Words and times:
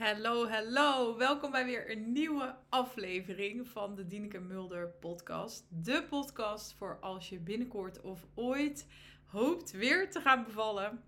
Hallo, 0.00 0.48
hallo. 0.48 1.16
Welkom 1.16 1.50
bij 1.50 1.64
weer 1.64 1.90
een 1.90 2.12
nieuwe 2.12 2.56
aflevering 2.68 3.68
van 3.68 3.94
de 3.94 4.06
Dieneke 4.06 4.38
Mulder 4.38 4.88
podcast. 4.88 5.66
De 5.68 6.06
podcast 6.08 6.74
voor 6.78 6.98
als 7.00 7.28
je 7.28 7.38
binnenkort 7.38 8.00
of 8.00 8.26
ooit 8.34 8.86
hoopt 9.26 9.70
weer 9.70 10.10
te 10.10 10.20
gaan 10.20 10.44
bevallen 10.44 11.02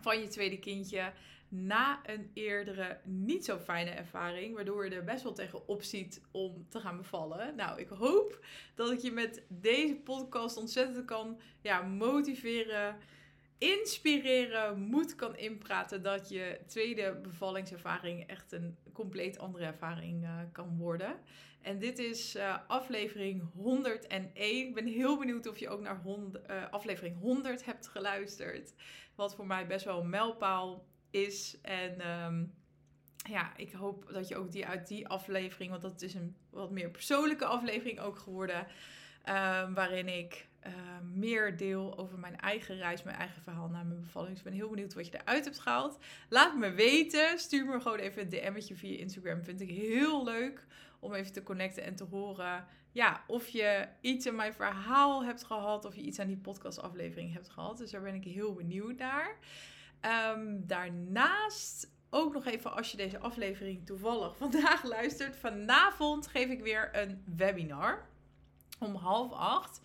van 0.00 0.20
je 0.20 0.28
tweede 0.28 0.58
kindje 0.58 1.12
na 1.48 2.00
een 2.06 2.30
eerdere 2.34 3.00
niet 3.04 3.44
zo 3.44 3.58
fijne 3.58 3.90
ervaring, 3.90 4.54
waardoor 4.54 4.84
je 4.84 4.94
er 4.94 5.04
best 5.04 5.22
wel 5.22 5.32
tegenop 5.32 5.82
ziet 5.82 6.22
om 6.30 6.66
te 6.68 6.80
gaan 6.80 6.96
bevallen. 6.96 7.56
Nou, 7.56 7.80
ik 7.80 7.88
hoop 7.88 8.44
dat 8.74 8.90
ik 8.90 8.98
je 8.98 9.12
met 9.12 9.42
deze 9.48 9.94
podcast 9.94 10.56
ontzettend 10.56 11.04
kan 11.04 11.40
ja, 11.60 11.82
motiveren 11.82 12.96
inspireren, 13.60 14.80
moed 14.80 15.14
kan 15.14 15.36
inpraten 15.36 16.02
dat 16.02 16.28
je 16.28 16.60
tweede 16.66 17.18
bevallingservaring 17.22 18.26
echt 18.26 18.52
een 18.52 18.76
compleet 18.92 19.38
andere 19.38 19.64
ervaring 19.64 20.22
uh, 20.22 20.38
kan 20.52 20.76
worden. 20.76 21.16
En 21.60 21.78
dit 21.78 21.98
is 21.98 22.36
uh, 22.36 22.56
aflevering 22.66 23.42
101. 23.54 24.30
Ik 24.34 24.74
ben 24.74 24.86
heel 24.86 25.18
benieuwd 25.18 25.46
of 25.46 25.58
je 25.58 25.68
ook 25.68 25.80
naar 25.80 26.00
uh, 26.06 26.32
aflevering 26.70 27.18
100 27.18 27.64
hebt 27.64 27.88
geluisterd. 27.88 28.74
Wat 29.14 29.34
voor 29.34 29.46
mij 29.46 29.66
best 29.66 29.84
wel 29.84 30.00
een 30.00 30.10
mijlpaal 30.10 30.86
is. 31.10 31.58
En 31.62 32.10
um, 32.10 32.54
ja, 33.30 33.56
ik 33.56 33.72
hoop 33.72 34.12
dat 34.12 34.28
je 34.28 34.36
ook 34.36 34.52
die 34.52 34.66
uit 34.66 34.88
die 34.88 35.08
aflevering, 35.08 35.70
want 35.70 35.82
dat 35.82 36.02
is 36.02 36.14
een 36.14 36.36
wat 36.50 36.70
meer 36.70 36.90
persoonlijke 36.90 37.44
aflevering 37.44 38.00
ook 38.00 38.18
geworden. 38.18 38.66
Um, 39.28 39.74
waarin 39.74 40.08
ik 40.08 40.48
uh, 40.66 40.72
meer 41.14 41.56
deel 41.56 41.98
over 41.98 42.18
mijn 42.18 42.36
eigen 42.36 42.76
reis, 42.76 43.02
mijn 43.02 43.16
eigen 43.16 43.42
verhaal 43.42 43.68
naar 43.68 43.86
mijn 43.86 44.00
bevalling. 44.00 44.30
Dus 44.30 44.38
ik 44.38 44.50
ben 44.50 44.58
heel 44.58 44.68
benieuwd 44.68 44.94
wat 44.94 45.06
je 45.06 45.20
eruit 45.20 45.44
hebt 45.44 45.58
gehaald. 45.58 45.98
Laat 46.28 46.56
me 46.56 46.70
weten. 46.70 47.38
Stuur 47.38 47.66
me 47.66 47.80
gewoon 47.80 47.98
even 47.98 48.22
een 48.22 48.28
DM'tje 48.28 48.76
via 48.76 48.98
Instagram. 48.98 49.44
Vind 49.44 49.60
ik 49.60 49.70
heel 49.70 50.24
leuk 50.24 50.66
om 51.00 51.14
even 51.14 51.32
te 51.32 51.42
connecten 51.42 51.84
en 51.84 51.94
te 51.94 52.04
horen. 52.04 52.66
Ja, 52.92 53.24
of 53.26 53.48
je 53.48 53.88
iets 54.00 54.26
in 54.26 54.34
mijn 54.34 54.54
verhaal 54.54 55.24
hebt 55.24 55.44
gehad. 55.44 55.84
Of 55.84 55.94
je 55.94 56.02
iets 56.02 56.18
aan 56.18 56.26
die 56.26 56.36
podcastaflevering 56.36 57.32
hebt 57.32 57.48
gehad. 57.48 57.78
Dus 57.78 57.90
daar 57.90 58.02
ben 58.02 58.14
ik 58.14 58.24
heel 58.24 58.54
benieuwd 58.54 58.96
naar. 58.96 59.38
Um, 60.34 60.66
daarnaast 60.66 61.90
ook 62.10 62.32
nog 62.32 62.46
even 62.46 62.76
als 62.76 62.90
je 62.90 62.96
deze 62.96 63.18
aflevering 63.18 63.86
toevallig 63.86 64.36
vandaag 64.36 64.84
luistert. 64.96 65.36
Vanavond 65.36 66.26
geef 66.26 66.48
ik 66.48 66.60
weer 66.60 66.88
een 66.92 67.22
webinar 67.36 68.08
om 68.78 68.94
half 68.94 69.32
acht. 69.32 69.80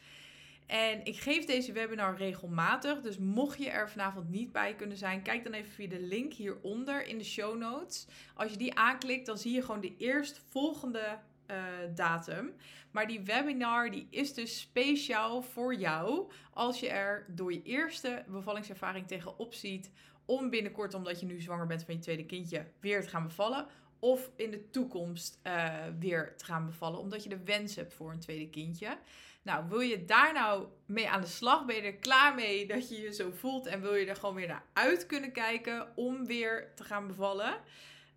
En 0.65 1.05
ik 1.05 1.19
geef 1.19 1.45
deze 1.45 1.71
webinar 1.71 2.17
regelmatig. 2.17 3.01
Dus 3.01 3.17
mocht 3.17 3.57
je 3.57 3.69
er 3.69 3.89
vanavond 3.89 4.29
niet 4.29 4.51
bij 4.51 4.75
kunnen 4.75 4.97
zijn, 4.97 5.21
kijk 5.21 5.43
dan 5.43 5.53
even 5.53 5.71
via 5.71 5.87
de 5.87 5.99
link 5.99 6.33
hieronder 6.33 7.07
in 7.07 7.17
de 7.17 7.23
show 7.23 7.57
notes. 7.57 8.07
Als 8.33 8.51
je 8.51 8.57
die 8.57 8.75
aanklikt, 8.75 9.25
dan 9.25 9.37
zie 9.37 9.53
je 9.53 9.61
gewoon 9.61 9.81
de 9.81 9.97
eerstvolgende 9.97 11.19
uh, 11.51 11.57
datum. 11.95 12.53
Maar 12.91 13.07
die 13.07 13.21
webinar 13.21 13.91
die 13.91 14.07
is 14.09 14.33
dus 14.33 14.59
speciaal 14.59 15.41
voor 15.41 15.75
jou 15.75 16.31
als 16.53 16.79
je 16.79 16.89
er 16.89 17.25
door 17.27 17.53
je 17.53 17.63
eerste 17.63 18.23
bevallingservaring 18.27 19.07
tegenop 19.07 19.53
ziet 19.53 19.91
om 20.25 20.49
binnenkort, 20.49 20.93
omdat 20.93 21.19
je 21.19 21.25
nu 21.25 21.41
zwanger 21.41 21.67
bent 21.67 21.83
van 21.83 21.93
je 21.93 21.99
tweede 21.99 22.25
kindje, 22.25 22.65
weer 22.79 23.01
te 23.01 23.09
gaan 23.09 23.23
bevallen. 23.23 23.65
Of 23.99 24.31
in 24.35 24.51
de 24.51 24.69
toekomst 24.69 25.39
uh, 25.43 25.73
weer 25.99 26.35
te 26.37 26.45
gaan 26.45 26.65
bevallen, 26.65 26.99
omdat 26.99 27.23
je 27.23 27.29
de 27.29 27.43
wens 27.43 27.75
hebt 27.75 27.93
voor 27.93 28.11
een 28.11 28.19
tweede 28.19 28.49
kindje. 28.49 28.97
Nou, 29.45 29.69
wil 29.69 29.79
je 29.79 30.05
daar 30.05 30.33
nou 30.33 30.67
mee 30.85 31.09
aan 31.09 31.21
de 31.21 31.27
slag? 31.27 31.65
Ben 31.65 31.75
je 31.75 31.81
er 31.81 31.95
klaar 31.95 32.35
mee 32.35 32.67
dat 32.67 32.89
je 32.89 33.01
je 33.01 33.13
zo 33.13 33.31
voelt 33.31 33.65
en 33.65 33.81
wil 33.81 33.95
je 33.95 34.05
er 34.05 34.15
gewoon 34.15 34.35
weer 34.35 34.47
naar 34.47 34.65
uit 34.73 35.05
kunnen 35.05 35.31
kijken 35.31 35.95
om 35.95 36.25
weer 36.25 36.71
te 36.75 36.83
gaan 36.83 37.07
bevallen? 37.07 37.57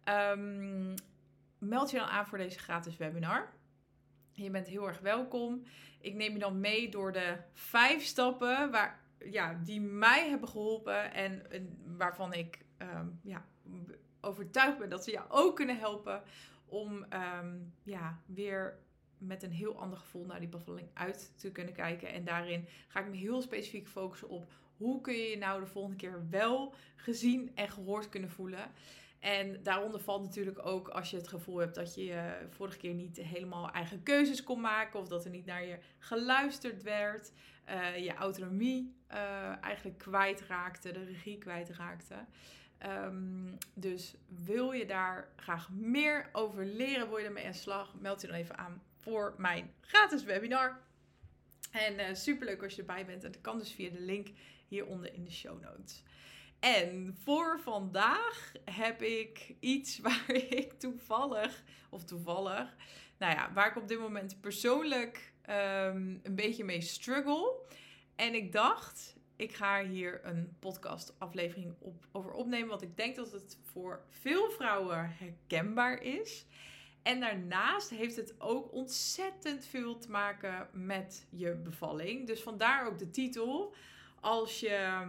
Um, 0.04 0.94
meld 1.58 1.90
je 1.90 1.98
dan 1.98 2.06
aan 2.06 2.26
voor 2.26 2.38
deze 2.38 2.58
gratis 2.58 2.96
webinar. 2.96 3.52
Je 4.32 4.50
bent 4.50 4.68
heel 4.68 4.86
erg 4.86 5.00
welkom. 5.00 5.62
Ik 6.00 6.14
neem 6.14 6.32
je 6.32 6.38
dan 6.38 6.60
mee 6.60 6.88
door 6.88 7.12
de 7.12 7.36
vijf 7.52 8.04
stappen 8.04 8.70
waar, 8.70 9.00
ja, 9.18 9.60
die 9.64 9.80
mij 9.80 10.28
hebben 10.28 10.48
geholpen 10.48 11.12
en, 11.12 11.42
waarvan 11.96 12.32
ik 12.32 12.58
um, 12.78 13.20
ja, 13.22 13.44
overtuigd 14.20 14.78
ben 14.78 14.88
dat 14.88 15.04
ze 15.04 15.10
jou 15.10 15.26
ook 15.28 15.56
kunnen 15.56 15.78
helpen 15.78 16.22
om 16.66 17.06
um, 17.42 17.72
ja, 17.82 18.20
weer 18.26 18.78
met 19.18 19.42
een 19.42 19.52
heel 19.52 19.78
ander 19.78 19.98
gevoel 19.98 20.24
naar 20.24 20.40
die 20.40 20.48
bevalling 20.48 20.88
uit 20.94 21.32
te 21.36 21.52
kunnen 21.52 21.74
kijken. 21.74 22.12
En 22.12 22.24
daarin 22.24 22.66
ga 22.88 23.00
ik 23.00 23.08
me 23.08 23.16
heel 23.16 23.42
specifiek 23.42 23.88
focussen 23.88 24.28
op 24.28 24.52
hoe 24.76 25.00
kun 25.00 25.14
je 25.14 25.30
je 25.30 25.38
nou 25.38 25.60
de 25.60 25.66
volgende 25.66 25.96
keer 25.96 26.26
wel 26.30 26.74
gezien 26.96 27.50
en 27.54 27.68
gehoord 27.68 28.08
kunnen 28.08 28.30
voelen. 28.30 28.70
En 29.18 29.62
daaronder 29.62 30.00
valt 30.00 30.22
natuurlijk 30.22 30.66
ook 30.66 30.88
als 30.88 31.10
je 31.10 31.16
het 31.16 31.28
gevoel 31.28 31.56
hebt 31.56 31.74
dat 31.74 31.94
je 31.94 32.04
uh, 32.04 32.32
vorige 32.48 32.78
keer 32.78 32.94
niet 32.94 33.16
helemaal 33.16 33.70
eigen 33.70 34.02
keuzes 34.02 34.42
kon 34.42 34.60
maken. 34.60 35.00
Of 35.00 35.08
dat 35.08 35.24
er 35.24 35.30
niet 35.30 35.46
naar 35.46 35.64
je 35.64 35.78
geluisterd 35.98 36.82
werd. 36.82 37.32
Uh, 37.68 37.96
je 37.96 38.14
autonomie 38.14 38.94
uh, 39.10 39.64
eigenlijk 39.64 39.98
kwijtraakte, 39.98 40.92
de 40.92 41.04
regie 41.04 41.38
kwijtraakte. 41.38 42.14
Um, 42.86 43.58
dus 43.74 44.14
wil 44.44 44.72
je 44.72 44.86
daar 44.86 45.28
graag 45.36 45.70
meer 45.70 46.28
over 46.32 46.64
leren, 46.64 47.08
wil 47.08 47.18
je 47.18 47.24
ermee 47.24 47.46
aan 47.46 47.54
slag, 47.54 47.94
meld 48.00 48.20
je 48.20 48.26
dan 48.26 48.36
even 48.36 48.58
aan 48.58 48.82
voor 48.98 49.34
mijn 49.36 49.74
gratis 49.80 50.24
webinar. 50.24 50.80
En 51.70 51.94
uh, 51.98 52.06
superleuk 52.12 52.62
als 52.62 52.74
je 52.74 52.80
erbij 52.80 53.06
bent. 53.06 53.24
En 53.24 53.32
dat 53.32 53.40
kan 53.40 53.58
dus 53.58 53.72
via 53.72 53.90
de 53.90 54.00
link 54.00 54.28
hieronder 54.68 55.14
in 55.14 55.24
de 55.24 55.32
show 55.32 55.62
notes. 55.62 56.02
En 56.60 57.16
voor 57.22 57.60
vandaag 57.60 58.52
heb 58.64 59.02
ik 59.02 59.54
iets 59.60 59.98
waar 60.06 60.30
ik 60.30 60.72
toevallig, 60.72 61.62
of 61.88 62.04
toevallig, 62.04 62.76
nou 63.18 63.34
ja, 63.34 63.52
waar 63.52 63.68
ik 63.68 63.76
op 63.76 63.88
dit 63.88 63.98
moment 63.98 64.40
persoonlijk 64.40 65.32
um, 65.50 66.20
een 66.22 66.34
beetje 66.34 66.64
mee 66.64 66.80
struggle. 66.80 67.54
En 68.16 68.34
ik 68.34 68.52
dacht, 68.52 69.16
ik 69.36 69.54
ga 69.54 69.84
hier 69.84 70.20
een 70.24 70.56
podcast-aflevering 70.58 71.74
op, 71.78 72.06
over 72.12 72.32
opnemen, 72.32 72.68
want 72.68 72.82
ik 72.82 72.96
denk 72.96 73.16
dat 73.16 73.32
het 73.32 73.58
voor 73.64 74.04
veel 74.08 74.50
vrouwen 74.50 75.16
herkenbaar 75.18 76.02
is. 76.02 76.46
En 77.02 77.20
daarnaast 77.20 77.90
heeft 77.90 78.16
het 78.16 78.40
ook 78.40 78.72
ontzettend 78.72 79.64
veel 79.64 79.98
te 79.98 80.10
maken 80.10 80.68
met 80.72 81.26
je 81.30 81.54
bevalling. 81.54 82.26
Dus 82.26 82.42
vandaar 82.42 82.86
ook 82.86 82.98
de 82.98 83.10
titel. 83.10 83.74
Als 84.20 84.60
je, 84.60 85.06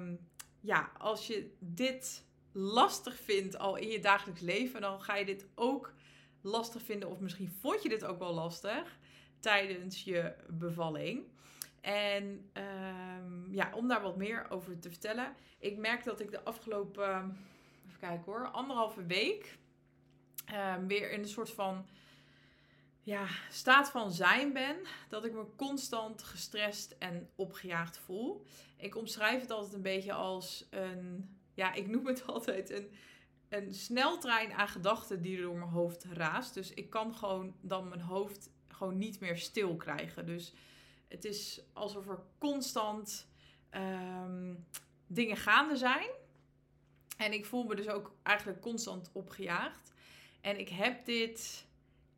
ja, 0.60 0.92
als 0.98 1.28
je 1.28 1.56
dit 1.60 2.26
lastig 2.52 3.16
vindt 3.20 3.58
al 3.58 3.76
in 3.76 3.88
je 3.88 4.00
dagelijks 4.00 4.42
leven, 4.42 4.82
dan 4.82 5.02
ga 5.02 5.16
je 5.16 5.26
dit 5.26 5.48
ook 5.56 5.94
lastig 6.42 6.82
vinden. 6.82 7.10
Of 7.10 7.20
misschien 7.20 7.52
vond 7.60 7.84
je 7.84 7.90
dit 7.90 8.06
ook 8.06 8.20
wel 8.20 8.34
lastig 8.34 8.98
tijdens 9.40 10.04
je 10.04 10.34
bevalling. 10.50 11.24
En 11.82 12.50
um, 12.54 13.48
ja, 13.52 13.72
om 13.74 13.88
daar 13.88 14.02
wat 14.02 14.18
meer 14.18 14.50
over 14.50 14.80
te 14.80 14.90
vertellen. 14.90 15.36
Ik 15.60 15.78
merk 15.78 16.04
dat 16.04 16.20
ik 16.20 16.32
de 16.32 16.44
afgelopen, 16.44 17.38
even 17.88 18.00
kijken 18.00 18.26
hoor, 18.26 18.48
anderhalve 18.48 19.06
week 19.06 19.58
um, 20.54 20.88
weer 20.88 21.12
in 21.12 21.20
een 21.20 21.28
soort 21.28 21.52
van 21.52 21.86
ja, 23.02 23.28
staat 23.50 23.90
van 23.90 24.12
zijn 24.12 24.54
ben. 24.54 24.76
Dat 25.10 25.26
ik 25.26 25.34
me 25.34 25.46
constant 25.56 26.24
gestrest 26.24 26.96
en 27.00 27.30
opgejaagd 27.36 27.98
voel. 27.98 28.46
Ik 28.78 28.96
omschrijf 28.96 29.42
het 29.42 29.52
altijd 29.52 29.74
een 29.74 29.82
beetje 29.82 30.14
als 30.14 30.68
een, 30.70 31.38
ja, 31.54 31.74
ik 31.74 31.88
noem 31.88 32.08
het 32.08 32.26
altijd 32.34 32.70
een, 32.70 32.92
een 33.50 33.74
sneltrein 33.74 34.54
aan 34.54 34.68
gedachten 34.68 35.22
die 35.22 35.42
door 35.42 35.56
mijn 35.56 35.72
hoofd 35.72 36.04
raast. 36.04 36.54
Dus 36.54 36.74
ik 36.74 36.90
kan 36.90 37.16
gewoon 37.16 37.56
dan 37.62 37.88
mijn 37.88 38.02
hoofd 38.02 38.50
gewoon 38.68 38.98
niet 38.98 39.20
meer 39.20 39.38
stil 39.38 39.76
krijgen. 39.76 40.26
Dus 40.26 40.54
het 41.08 41.26
is 41.26 41.62
alsof 41.74 42.08
er 42.08 42.20
constant 42.38 43.28
um, 43.72 44.66
dingen 45.08 45.38
gaande 45.38 45.76
zijn. 45.76 46.09
En 47.18 47.34
ik 47.34 47.46
voel 47.46 47.64
me 47.64 47.76
dus 47.76 47.88
ook 47.88 48.16
eigenlijk 48.24 48.62
constant 48.62 49.09
opgejaagd. 49.14 49.94
En 50.42 50.59
ik 50.59 50.70
heb 50.70 51.06
dit 51.06 51.68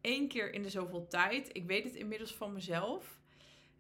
één 0.02 0.28
keer 0.28 0.54
in 0.54 0.64
de 0.64 0.70
zoveel 0.70 1.08
tijd. 1.08 1.50
Ik 1.56 1.66
weet 1.66 1.84
het 1.84 1.96
inmiddels 1.96 2.36
van 2.36 2.54
mezelf. 2.54 3.20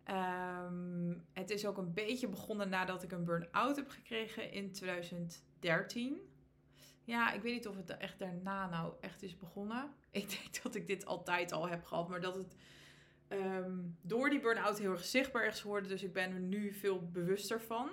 Um, 0.09 1.25
het 1.33 1.49
is 1.49 1.65
ook 1.65 1.77
een 1.77 1.93
beetje 1.93 2.27
begonnen 2.27 2.69
nadat 2.69 3.03
ik 3.03 3.11
een 3.11 3.25
burn-out 3.25 3.75
heb 3.75 3.89
gekregen 3.89 4.51
in 4.51 4.71
2013. 4.71 6.17
Ja, 7.03 7.31
ik 7.31 7.41
weet 7.41 7.53
niet 7.53 7.67
of 7.67 7.75
het 7.75 7.97
echt 7.97 8.19
daarna 8.19 8.69
nou 8.69 8.93
echt 8.99 9.23
is 9.23 9.37
begonnen. 9.37 9.93
Ik 10.11 10.29
denk 10.29 10.63
dat 10.63 10.75
ik 10.75 10.87
dit 10.87 11.05
altijd 11.05 11.51
al 11.51 11.67
heb 11.67 11.83
gehad, 11.83 12.09
maar 12.09 12.21
dat 12.21 12.35
het 12.35 12.55
um, 13.29 13.97
door 14.01 14.29
die 14.29 14.39
burn-out 14.39 14.79
heel 14.79 14.91
erg 14.91 15.05
zichtbaar 15.05 15.47
is 15.47 15.59
geworden. 15.59 15.89
Dus 15.89 16.03
ik 16.03 16.13
ben 16.13 16.31
er 16.31 16.39
nu 16.39 16.73
veel 16.73 17.09
bewuster 17.11 17.61
van. 17.61 17.89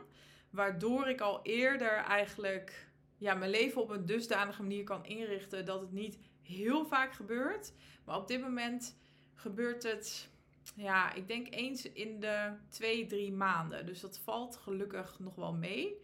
Waardoor 0.51 1.09
ik 1.09 1.21
al 1.21 1.41
eerder 1.43 1.93
eigenlijk 1.97 2.89
ja, 3.17 3.35
mijn 3.35 3.51
leven 3.51 3.83
op 3.83 3.91
een 3.91 4.06
dusdanige 4.06 4.62
manier 4.62 4.85
kan 4.85 5.05
inrichten 5.05 5.65
dat 5.65 5.81
het 5.81 5.93
niet 5.93 6.19
heel 6.49 6.87
vaak 6.87 7.12
gebeurt. 7.12 7.73
Maar 8.05 8.17
op 8.17 8.29
dit 8.29 8.41
moment 8.41 8.99
gebeurt 9.35 9.83
het, 9.83 10.29
ja, 10.75 11.12
ik 11.12 11.29
denk 11.29 11.47
eens 11.50 11.93
in 11.93 12.21
de 12.21 12.53
twee, 12.69 13.06
drie 13.06 13.33
maanden. 13.33 13.87
Dus 13.87 14.00
dat 14.00 14.19
valt 14.19 14.56
gelukkig 14.56 15.19
nog 15.19 15.35
wel 15.35 15.55
mee. 15.55 15.97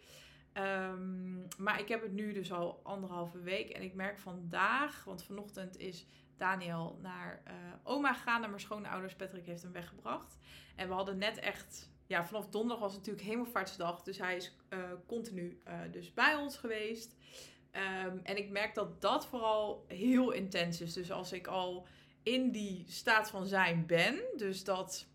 Ehm, 0.53 1.41
maar 1.59 1.81
ik 1.81 1.89
heb 1.89 2.03
het 2.03 2.13
nu 2.13 2.33
dus 2.33 2.53
al 2.53 2.81
anderhalve 2.83 3.41
week. 3.41 3.71
En 3.71 3.83
ik 3.83 3.95
merk 3.95 4.19
vandaag, 4.19 5.05
want 5.05 5.25
vanochtend 5.25 5.79
is 5.79 6.07
Daniel 6.37 6.99
naar 7.03 7.43
uh, 7.49 7.53
oma 7.83 8.13
gegaan. 8.13 8.41
Naar 8.41 8.49
mijn 8.49 8.61
schoonouders. 8.61 9.15
Patrick 9.15 9.47
heeft 9.47 9.63
hem 9.63 9.73
weggebracht. 9.73 10.39
En 10.77 10.89
we 10.89 10.95
hadden 10.95 11.19
net 11.19 11.39
echt... 11.39 11.93
Ja, 12.07 12.27
vanaf 12.27 12.49
donderdag 12.49 12.79
was 12.79 12.95
het 12.95 13.01
natuurlijk 13.01 13.29
hemelvaartsdag. 13.29 14.03
Dus 14.03 14.19
hij 14.19 14.37
is 14.37 14.57
uh, 14.71 14.79
continu 15.07 15.61
uh, 15.69 15.81
dus 15.91 16.13
bij 16.13 16.35
ons 16.35 16.57
geweest. 16.57 17.17
Um, 17.77 18.21
en 18.23 18.37
ik 18.37 18.51
merk 18.51 18.75
dat 18.75 19.01
dat 19.01 19.27
vooral 19.27 19.85
heel 19.89 20.31
intens 20.31 20.81
is. 20.81 20.93
Dus 20.93 21.11
als 21.11 21.33
ik 21.33 21.47
al 21.47 21.87
in 22.23 22.51
die 22.51 22.85
staat 22.89 23.31
van 23.31 23.47
zijn 23.47 23.87
ben. 23.87 24.21
Dus 24.37 24.65
dat 24.65 25.07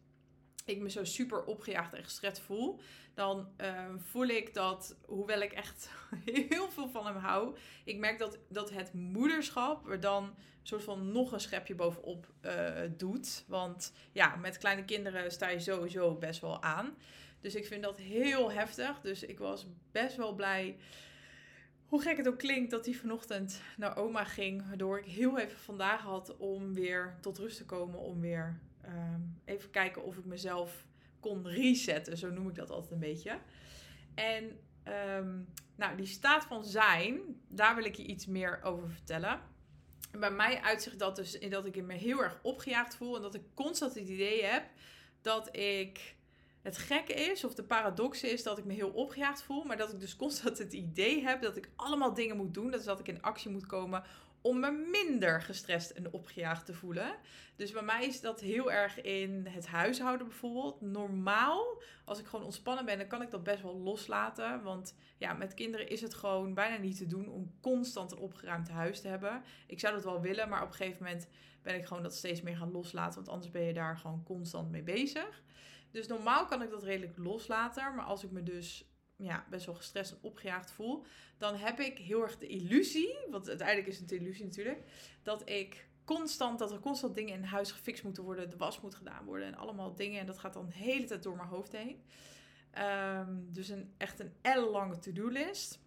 ik 0.65 0.79
me 0.79 0.89
zo 0.89 1.03
super 1.03 1.43
opgejaagd 1.43 1.93
en 1.93 2.03
gestrest 2.03 2.39
voel. 2.39 2.79
Dan 3.13 3.47
uh, 3.61 3.85
voel 3.97 4.27
ik 4.27 4.53
dat, 4.53 4.95
hoewel 5.05 5.41
ik 5.41 5.51
echt 5.51 5.89
heel 6.49 6.69
veel 6.69 6.89
van 6.89 7.05
hem 7.05 7.15
hou. 7.15 7.55
Ik 7.83 7.97
merk 7.97 8.19
dat, 8.19 8.37
dat 8.49 8.69
het 8.69 8.93
moederschap 8.93 9.89
er 9.89 9.99
dan 9.99 10.23
een 10.23 10.35
soort 10.63 10.83
van 10.83 11.11
nog 11.11 11.31
een 11.31 11.39
schepje 11.39 11.75
bovenop 11.75 12.27
uh, 12.41 12.81
doet. 12.97 13.43
Want 13.47 13.93
ja, 14.11 14.35
met 14.35 14.57
kleine 14.57 14.85
kinderen 14.85 15.31
sta 15.31 15.49
je 15.49 15.59
sowieso 15.59 16.15
best 16.15 16.41
wel 16.41 16.61
aan. 16.61 16.97
Dus 17.41 17.55
ik 17.55 17.65
vind 17.65 17.83
dat 17.83 17.97
heel 17.97 18.51
heftig. 18.51 19.01
Dus 19.01 19.23
ik 19.23 19.39
was 19.39 19.67
best 19.91 20.15
wel 20.15 20.33
blij 20.33 20.77
hoe 21.89 22.01
gek 22.01 22.17
het 22.17 22.27
ook 22.27 22.37
klinkt 22.37 22.71
dat 22.71 22.85
hij 22.85 22.93
vanochtend 22.93 23.61
naar 23.77 23.97
oma 23.97 24.23
ging. 24.23 24.67
Waardoor 24.67 24.99
ik 24.99 25.05
heel 25.05 25.39
even 25.39 25.59
vandaag 25.59 26.01
had 26.01 26.37
om 26.37 26.73
weer 26.73 27.17
tot 27.21 27.37
rust 27.37 27.57
te 27.57 27.65
komen. 27.65 27.99
Om 27.99 28.19
weer 28.19 28.59
um, 28.85 29.41
even 29.45 29.69
kijken 29.69 30.03
of 30.03 30.17
ik 30.17 30.25
mezelf 30.25 30.85
kon 31.19 31.47
resetten. 31.47 32.17
Zo 32.17 32.29
noem 32.29 32.49
ik 32.49 32.55
dat 32.55 32.69
altijd 32.69 32.91
een 32.91 32.99
beetje. 32.99 33.39
En 34.15 34.43
um, 35.17 35.47
nou, 35.75 35.97
die 35.97 36.05
staat 36.05 36.43
van 36.45 36.65
zijn, 36.65 37.19
daar 37.47 37.75
wil 37.75 37.85
ik 37.85 37.95
je 37.95 38.05
iets 38.05 38.25
meer 38.25 38.59
over 38.63 38.89
vertellen. 38.89 39.41
En 40.11 40.19
bij 40.19 40.31
mij 40.31 40.61
uitzicht 40.61 40.99
dat 40.99 41.15
dus 41.15 41.37
in 41.37 41.49
dat 41.49 41.65
ik 41.65 41.83
me 41.83 41.93
heel 41.93 42.23
erg 42.23 42.39
opgejaagd 42.41 42.95
voel. 42.95 43.15
En 43.15 43.21
dat 43.21 43.35
ik 43.35 43.43
constant 43.53 43.93
het 43.93 44.09
idee 44.09 44.43
heb 44.43 44.63
dat 45.21 45.55
ik 45.55 46.15
het 46.61 46.77
gekke 46.77 47.13
is, 47.13 47.43
of 47.43 47.53
de 47.55 47.63
paradox 47.63 48.23
is, 48.23 48.43
dat 48.43 48.57
ik 48.57 48.65
me 48.65 48.73
heel 48.73 48.89
opgejaagd 48.89 49.41
voel. 49.43 49.63
Maar 49.63 49.77
dat 49.77 49.93
ik 49.93 49.99
dus 49.99 50.15
constant 50.25 50.57
het 50.57 50.73
idee 50.73 51.23
heb 51.23 51.41
dat 51.41 51.57
ik 51.57 51.69
allemaal 51.75 52.13
dingen 52.13 52.37
moet 52.37 52.53
doen. 52.53 52.71
Dus 52.71 52.83
dat 52.83 52.99
ik 52.99 53.07
in 53.07 53.21
actie 53.21 53.51
moet 53.51 53.65
komen 53.65 54.03
om 54.41 54.59
me 54.59 54.71
minder 54.71 55.41
gestrest 55.41 55.89
en 55.89 56.13
opgejaagd 56.13 56.65
te 56.65 56.73
voelen. 56.73 57.15
Dus 57.55 57.71
bij 57.71 57.81
mij 57.81 58.05
is 58.05 58.21
dat 58.21 58.39
heel 58.39 58.71
erg 58.71 59.01
in 59.01 59.47
het 59.47 59.67
huishouden 59.67 60.27
bijvoorbeeld. 60.27 60.81
Normaal, 60.81 61.81
als 62.05 62.19
ik 62.19 62.25
gewoon 62.25 62.45
ontspannen 62.45 62.85
ben, 62.85 62.97
dan 62.97 63.07
kan 63.07 63.21
ik 63.21 63.31
dat 63.31 63.43
best 63.43 63.61
wel 63.61 63.77
loslaten. 63.77 64.63
Want 64.63 64.95
ja, 65.17 65.33
met 65.33 65.53
kinderen 65.53 65.89
is 65.89 66.01
het 66.01 66.13
gewoon 66.13 66.53
bijna 66.53 66.77
niet 66.77 66.97
te 66.97 67.05
doen 67.05 67.29
om 67.29 67.53
constant 67.61 68.11
een 68.11 68.17
opgeruimd 68.17 68.69
huis 68.69 69.01
te 69.01 69.07
hebben. 69.07 69.43
Ik 69.67 69.79
zou 69.79 69.93
dat 69.93 70.03
wel 70.03 70.21
willen, 70.21 70.49
maar 70.49 70.61
op 70.61 70.67
een 70.67 70.75
gegeven 70.75 71.03
moment 71.03 71.27
ben 71.61 71.75
ik 71.75 71.85
gewoon 71.85 72.03
dat 72.03 72.15
steeds 72.15 72.41
meer 72.41 72.57
gaan 72.57 72.71
loslaten. 72.71 73.15
Want 73.15 73.29
anders 73.29 73.51
ben 73.51 73.63
je 73.63 73.73
daar 73.73 73.97
gewoon 73.97 74.23
constant 74.23 74.71
mee 74.71 74.83
bezig. 74.83 75.43
Dus 75.91 76.07
normaal 76.07 76.45
kan 76.45 76.61
ik 76.61 76.69
dat 76.69 76.83
redelijk 76.83 77.17
loslaten. 77.17 77.95
Maar 77.95 78.05
als 78.05 78.23
ik 78.23 78.31
me 78.31 78.43
dus 78.43 78.89
ja, 79.15 79.45
best 79.49 79.65
wel 79.65 79.75
gestrest 79.75 80.11
en 80.11 80.17
opgejaagd 80.21 80.71
voel, 80.71 81.05
dan 81.37 81.55
heb 81.55 81.79
ik 81.79 81.97
heel 81.97 82.21
erg 82.21 82.37
de 82.37 82.47
illusie, 82.47 83.17
want 83.29 83.47
uiteindelijk 83.47 83.87
is 83.87 83.99
het 83.99 84.11
een 84.11 84.19
illusie 84.19 84.45
natuurlijk, 84.45 84.83
dat 85.23 85.49
ik 85.49 85.87
constant, 86.05 86.59
dat 86.59 86.71
er 86.71 86.79
constant 86.79 87.15
dingen 87.15 87.33
in 87.33 87.43
huis 87.43 87.71
gefixt 87.71 88.03
moeten 88.03 88.23
worden, 88.23 88.49
de 88.49 88.57
was 88.57 88.81
moet 88.81 88.95
gedaan 88.95 89.25
worden 89.25 89.47
en 89.47 89.55
allemaal 89.55 89.95
dingen. 89.95 90.19
En 90.19 90.25
dat 90.25 90.39
gaat 90.39 90.53
dan 90.53 90.65
de 90.65 90.73
hele 90.73 91.05
tijd 91.05 91.23
door 91.23 91.35
mijn 91.35 91.47
hoofd 91.47 91.71
heen. 91.71 92.03
Um, 92.77 93.47
dus 93.51 93.69
een, 93.69 93.93
echt 93.97 94.19
een 94.19 94.33
ellenlange 94.41 94.99
to-do-list. 94.99 95.79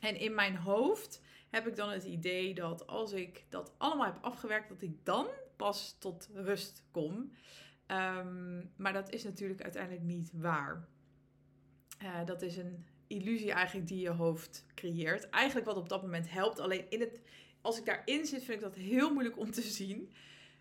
En 0.00 0.16
in 0.16 0.34
mijn 0.34 0.56
hoofd 0.56 1.20
heb 1.50 1.66
ik 1.66 1.76
dan 1.76 1.90
het 1.90 2.04
idee 2.04 2.54
dat 2.54 2.86
als 2.86 3.12
ik 3.12 3.44
dat 3.48 3.72
allemaal 3.78 4.06
heb 4.06 4.18
afgewerkt, 4.20 4.68
dat 4.68 4.82
ik 4.82 5.04
dan 5.04 5.26
pas 5.56 5.96
tot 5.98 6.28
rust 6.32 6.82
kom. 6.90 7.32
Um, 7.92 8.70
maar 8.76 8.92
dat 8.92 9.10
is 9.10 9.24
natuurlijk 9.24 9.62
uiteindelijk 9.62 10.04
niet 10.04 10.30
waar. 10.32 10.88
Uh, 12.02 12.24
dat 12.24 12.42
is 12.42 12.56
een 12.56 12.86
illusie 13.06 13.52
eigenlijk 13.52 13.88
die 13.88 14.00
je 14.00 14.10
hoofd 14.10 14.66
creëert. 14.74 15.30
Eigenlijk 15.30 15.66
wat 15.66 15.76
op 15.76 15.88
dat 15.88 16.02
moment 16.02 16.30
helpt. 16.30 16.58
Alleen 16.58 16.90
in 16.90 17.00
het, 17.00 17.20
als 17.60 17.78
ik 17.78 17.84
daarin 17.84 18.26
zit, 18.26 18.44
vind 18.44 18.62
ik 18.62 18.64
dat 18.64 18.74
heel 18.74 19.12
moeilijk 19.12 19.38
om 19.38 19.50
te 19.50 19.62
zien. 19.62 20.12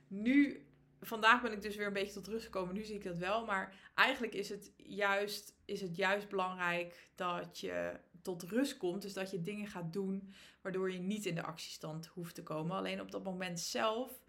Nu, 0.08 0.66
vandaag 1.02 1.42
ben 1.42 1.52
ik 1.52 1.62
dus 1.62 1.76
weer 1.76 1.88
een 1.88 1.94
beetje 1.94 2.14
tot 2.14 2.28
rust 2.28 2.46
gekomen. 2.46 2.76
Nu 2.76 2.84
zie 2.84 2.96
ik 2.96 3.04
dat 3.04 3.18
wel. 3.18 3.46
Maar 3.46 3.92
eigenlijk 3.96 4.34
is 4.34 4.50
het 4.50 4.74
juist, 4.78 5.56
is 5.66 5.82
het 5.82 5.96
juist 5.96 6.30
belangrijk 6.30 7.10
dat 7.16 7.60
je 7.60 8.00
tot 8.22 8.44
rust 8.44 8.78
komt. 8.78 9.02
Dus 9.02 9.14
dat 9.14 9.32
je 9.32 9.42
dingen 9.42 9.68
gaat 9.68 9.94
doen 9.94 10.34
waardoor 10.62 10.92
je 10.92 11.00
niet 11.00 11.26
in 11.26 11.36
de 11.36 11.44
actiestand 11.44 12.06
hoeft 12.06 12.36
te 12.36 12.44
komen. 12.44 12.76
Alleen 12.76 13.02
op 13.02 13.12
dat 13.12 13.24
moment 13.24 13.60
zelf 13.60 14.21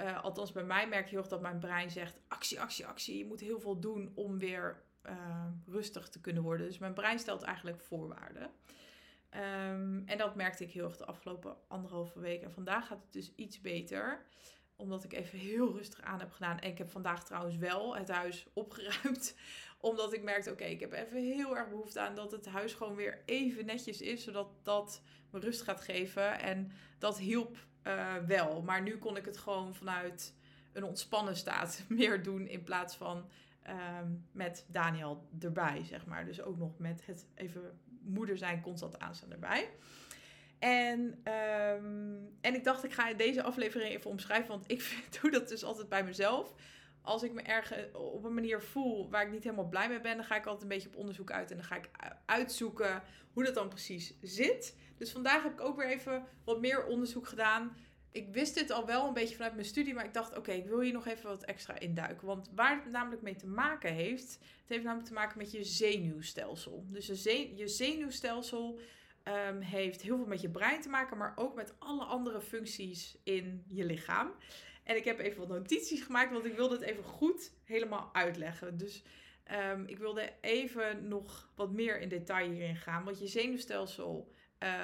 uh, 0.00 0.24
althans 0.24 0.52
bij 0.52 0.64
mij 0.64 0.88
merk 0.88 1.04
je 1.04 1.10
heel 1.10 1.18
erg 1.18 1.28
dat 1.28 1.40
mijn 1.40 1.58
brein 1.58 1.90
zegt: 1.90 2.20
actie, 2.28 2.60
actie, 2.60 2.86
actie. 2.86 3.18
Je 3.18 3.26
moet 3.26 3.40
heel 3.40 3.60
veel 3.60 3.80
doen 3.80 4.12
om 4.14 4.38
weer 4.38 4.82
uh, 5.06 5.46
rustig 5.66 6.08
te 6.08 6.20
kunnen 6.20 6.42
worden. 6.42 6.66
Dus 6.66 6.78
mijn 6.78 6.94
brein 6.94 7.18
stelt 7.18 7.42
eigenlijk 7.42 7.80
voorwaarden. 7.80 8.50
Um, 9.34 10.02
en 10.06 10.18
dat 10.18 10.34
merkte 10.34 10.64
ik 10.64 10.70
heel 10.70 10.84
erg 10.84 10.96
de 10.96 11.04
afgelopen 11.04 11.56
anderhalve 11.68 12.20
week. 12.20 12.42
En 12.42 12.52
vandaag 12.52 12.86
gaat 12.86 13.02
het 13.02 13.12
dus 13.12 13.32
iets 13.34 13.60
beter. 13.60 14.26
Omdat 14.76 15.04
ik 15.04 15.12
even 15.12 15.38
heel 15.38 15.72
rustig 15.72 16.00
aan 16.00 16.20
heb 16.20 16.32
gedaan. 16.32 16.58
En 16.58 16.70
ik 16.70 16.78
heb 16.78 16.90
vandaag 16.90 17.24
trouwens 17.24 17.56
wel 17.56 17.96
het 17.96 18.08
huis 18.08 18.46
opgeruimd. 18.52 19.36
Omdat 19.80 20.12
ik 20.12 20.22
merkte, 20.22 20.50
oké, 20.50 20.64
ik 20.64 20.80
heb 20.80 20.92
even 20.92 21.22
heel 21.22 21.56
erg 21.56 21.68
behoefte 21.68 22.00
aan 22.00 22.14
dat 22.14 22.30
het 22.30 22.46
huis 22.46 22.74
gewoon 22.74 22.94
weer 22.94 23.22
even 23.24 23.66
netjes 23.66 24.00
is. 24.00 24.24
Zodat 24.24 24.48
dat 24.62 25.02
me 25.30 25.38
rust 25.38 25.62
gaat 25.62 25.80
geven. 25.80 26.40
En 26.40 26.72
dat 26.98 27.18
hielp 27.18 27.56
uh, 27.88 28.14
wel. 28.26 28.62
Maar 28.62 28.82
nu 28.82 28.96
kon 28.96 29.16
ik 29.16 29.24
het 29.24 29.38
gewoon 29.38 29.74
vanuit 29.74 30.34
een 30.72 30.84
ontspannen 30.84 31.36
staat 31.36 31.84
meer 31.88 32.22
doen 32.22 32.46
in 32.46 32.62
plaats 32.62 32.96
van 32.96 33.28
um, 33.68 34.26
met 34.32 34.64
Daniel 34.68 35.28
erbij, 35.40 35.84
zeg 35.84 36.06
maar. 36.06 36.24
Dus 36.24 36.42
ook 36.42 36.58
nog 36.58 36.78
met 36.78 37.06
het 37.06 37.26
even 37.34 37.78
moeder 38.00 38.38
zijn 38.38 38.60
constant 38.60 38.98
aanstaan 38.98 39.32
erbij. 39.32 39.70
En, 40.58 41.00
um, 41.00 42.36
en 42.40 42.54
ik 42.54 42.64
dacht, 42.64 42.84
ik 42.84 42.92
ga 42.92 43.12
deze 43.12 43.42
aflevering 43.42 43.90
even 43.90 44.10
omschrijven, 44.10 44.48
want 44.48 44.70
ik 44.70 45.02
doe 45.20 45.30
dat 45.30 45.48
dus 45.48 45.64
altijd 45.64 45.88
bij 45.88 46.04
mezelf. 46.04 46.54
Als 47.08 47.22
ik 47.22 47.32
me 47.32 47.42
ergens 47.42 47.92
op 47.92 48.24
een 48.24 48.34
manier 48.34 48.62
voel 48.62 49.10
waar 49.10 49.26
ik 49.26 49.30
niet 49.30 49.44
helemaal 49.44 49.68
blij 49.68 49.88
mee 49.88 50.00
ben, 50.00 50.16
dan 50.16 50.24
ga 50.24 50.36
ik 50.36 50.44
altijd 50.44 50.62
een 50.62 50.68
beetje 50.68 50.88
op 50.88 50.96
onderzoek 50.96 51.30
uit 51.30 51.50
en 51.50 51.56
dan 51.56 51.66
ga 51.66 51.76
ik 51.76 51.90
uitzoeken 52.26 53.02
hoe 53.32 53.44
dat 53.44 53.54
dan 53.54 53.68
precies 53.68 54.14
zit. 54.22 54.76
Dus 54.96 55.12
vandaag 55.12 55.42
heb 55.42 55.52
ik 55.52 55.60
ook 55.60 55.76
weer 55.76 55.88
even 55.88 56.24
wat 56.44 56.60
meer 56.60 56.86
onderzoek 56.86 57.28
gedaan. 57.28 57.76
Ik 58.10 58.32
wist 58.32 58.54
dit 58.54 58.70
al 58.70 58.86
wel 58.86 59.06
een 59.06 59.14
beetje 59.14 59.34
vanuit 59.34 59.54
mijn 59.54 59.66
studie, 59.66 59.94
maar 59.94 60.04
ik 60.04 60.14
dacht, 60.14 60.36
oké, 60.36 60.52
ik 60.52 60.66
wil 60.66 60.80
hier 60.80 60.92
nog 60.92 61.06
even 61.06 61.28
wat 61.28 61.44
extra 61.44 61.78
induiken. 61.78 62.26
Want 62.26 62.50
waar 62.54 62.82
het 62.82 62.92
namelijk 62.92 63.22
mee 63.22 63.36
te 63.36 63.46
maken 63.46 63.92
heeft, 63.92 64.32
het 64.32 64.68
heeft 64.68 64.84
namelijk 64.84 65.08
te 65.08 65.14
maken 65.14 65.38
met 65.38 65.50
je 65.50 65.64
zenuwstelsel. 65.64 66.86
Dus 66.88 67.06
je 67.06 67.68
zenuwstelsel 67.68 68.78
um, 69.24 69.60
heeft 69.60 70.02
heel 70.02 70.16
veel 70.16 70.26
met 70.26 70.40
je 70.40 70.50
brein 70.50 70.80
te 70.80 70.88
maken, 70.88 71.16
maar 71.16 71.32
ook 71.36 71.54
met 71.54 71.74
alle 71.78 72.04
andere 72.04 72.40
functies 72.40 73.16
in 73.22 73.64
je 73.66 73.84
lichaam. 73.84 74.32
En 74.88 74.96
ik 74.96 75.04
heb 75.04 75.18
even 75.18 75.38
wat 75.38 75.48
notities 75.48 76.02
gemaakt, 76.02 76.32
want 76.32 76.44
ik 76.44 76.56
wilde 76.56 76.74
het 76.74 76.84
even 76.84 77.04
goed 77.04 77.52
helemaal 77.64 78.10
uitleggen. 78.12 78.76
Dus 78.76 79.02
um, 79.72 79.84
ik 79.86 79.98
wilde 79.98 80.32
even 80.40 81.08
nog 81.08 81.50
wat 81.54 81.72
meer 81.72 82.00
in 82.00 82.08
detail 82.08 82.50
hierin 82.50 82.76
gaan. 82.76 83.04
Want 83.04 83.18
je 83.18 83.26
zenuwstelsel 83.26 84.32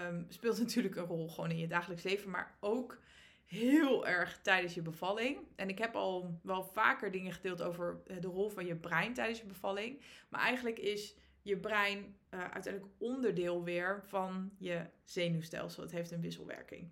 um, 0.08 0.26
speelt 0.28 0.58
natuurlijk 0.64 0.96
een 0.96 1.04
rol 1.04 1.28
gewoon 1.28 1.50
in 1.50 1.58
je 1.58 1.66
dagelijks 1.66 2.02
leven, 2.02 2.30
maar 2.30 2.56
ook 2.61 2.99
heel 3.44 4.06
erg 4.06 4.40
tijdens 4.42 4.75
je 4.75 4.82
bevalling. 4.82 5.38
En 5.56 5.68
ik 5.68 5.78
heb 5.78 5.94
al 5.94 6.40
wel 6.42 6.64
vaker 6.64 7.11
dingen 7.11 7.32
gedeeld 7.32 7.62
over 7.62 8.02
eh, 8.06 8.20
de 8.20 8.28
rol 8.28 8.49
van 8.49 8.66
je 8.66 8.76
brein 8.76 9.14
tijdens 9.14 9.40
je 9.40 9.46
bevalling. 9.46 10.00
Maar 10.28 10.40
eigenlijk 10.40 10.78
is 10.78 11.16
je 11.42 11.56
brein 11.56 12.16
uh, 12.30 12.40
uiteindelijk 12.40 12.94
onderdeel 12.99 13.64
weer 13.64 14.02
van 14.06 14.52
je 14.58 14.87
zenuwstelsel. 15.04 15.82
Het 15.82 15.92
heeft 15.92 16.11
een 16.11 16.20
wisselwerking. 16.20 16.90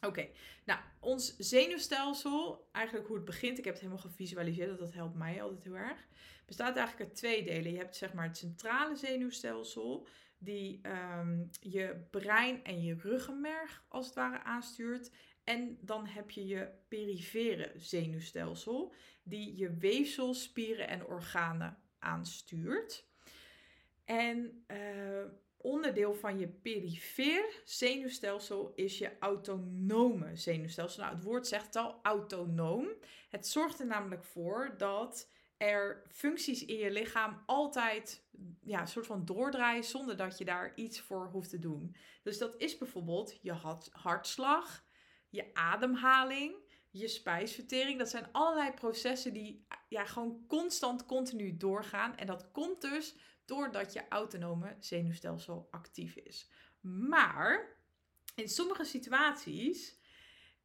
Oké, 0.00 0.28
nou, 0.64 0.80
ons 1.00 1.36
zenuwstelsel, 1.36 2.68
eigenlijk 2.72 3.06
hoe 3.06 3.16
het 3.16 3.24
begint, 3.24 3.58
ik 3.58 3.64
heb 3.64 3.72
het 3.74 3.82
helemaal 3.82 4.02
gevisualiseerd, 4.02 4.78
dat, 4.78 4.92
helpt 4.92 5.14
mij 5.14 5.42
altijd 5.42 5.64
heel 5.64 5.76
erg, 5.76 6.06
bestaat 6.46 6.76
eigenlijk 6.76 7.08
uit 7.08 7.18
twee 7.18 7.44
delen. 7.44 7.72
Je 7.72 7.78
hebt 7.78 7.96
zeg 7.96 8.12
maar 8.12 8.26
het 8.26 8.36
centrale 8.36 8.96
zenuwstelsel, 8.96 10.08
die 10.38 10.80
um, 11.18 11.50
je 11.60 12.06
brein 12.10 12.64
en 12.64 12.82
je 12.82 12.94
ruggenmerg 12.94 13.84
als 13.88 14.06
het 14.06 14.14
ware 14.14 14.42
aanstuurt. 14.42 15.10
En 15.44 15.78
dan 15.80 16.06
heb 16.06 16.30
je 16.30 16.46
je 16.46 16.70
perifere 16.88 17.72
zenuwstelsel, 17.76 18.94
die 19.22 19.56
je 19.56 19.76
weefsels, 19.76 20.42
spieren 20.42 20.88
en 20.88 21.06
organen 21.06 21.78
aanstuurt. 21.98 23.08
En 24.04 24.64
uh, 24.66 25.24
onderdeel 25.62 26.14
van 26.14 26.38
je 26.38 26.48
perifere 26.48 27.52
zenuwstelsel 27.64 28.72
is 28.74 28.98
je 28.98 29.18
autonome 29.18 30.36
zenuwstelsel. 30.36 31.02
Nou, 31.02 31.14
het 31.14 31.24
woord 31.24 31.46
zegt 31.46 31.76
al 31.76 31.98
autonoom. 32.02 32.88
Het 33.28 33.46
zorgt 33.46 33.80
er 33.80 33.86
namelijk 33.86 34.24
voor 34.24 34.74
dat 34.76 35.28
er 35.56 36.02
functies 36.08 36.64
in 36.64 36.76
je 36.76 36.90
lichaam 36.90 37.42
altijd 37.46 38.24
ja, 38.60 38.80
een 38.80 38.88
soort 38.88 39.06
van 39.06 39.24
doordraaien 39.24 39.84
zonder 39.84 40.16
dat 40.16 40.38
je 40.38 40.44
daar 40.44 40.72
iets 40.74 41.00
voor 41.00 41.28
hoeft 41.32 41.50
te 41.50 41.58
doen. 41.58 41.96
Dus 42.22 42.38
dat 42.38 42.54
is 42.56 42.78
bijvoorbeeld 42.78 43.38
je 43.42 43.52
hartslag, 43.92 44.84
je 45.28 45.54
ademhaling, 45.54 46.54
je 46.90 47.08
spijsvertering. 47.08 47.98
Dat 47.98 48.08
zijn 48.08 48.32
allerlei 48.32 48.70
processen 48.70 49.32
die 49.32 49.66
ja, 49.88 50.04
gewoon 50.04 50.44
constant, 50.46 51.06
continu 51.06 51.56
doorgaan. 51.56 52.16
En 52.16 52.26
dat 52.26 52.50
komt 52.50 52.80
dus 52.80 53.16
doordat 53.50 53.92
je 53.92 54.08
autonome 54.08 54.76
zenuwstelsel 54.80 55.68
actief 55.70 56.16
is. 56.16 56.48
Maar 56.80 57.76
in 58.34 58.48
sommige 58.48 58.84
situaties 58.84 59.99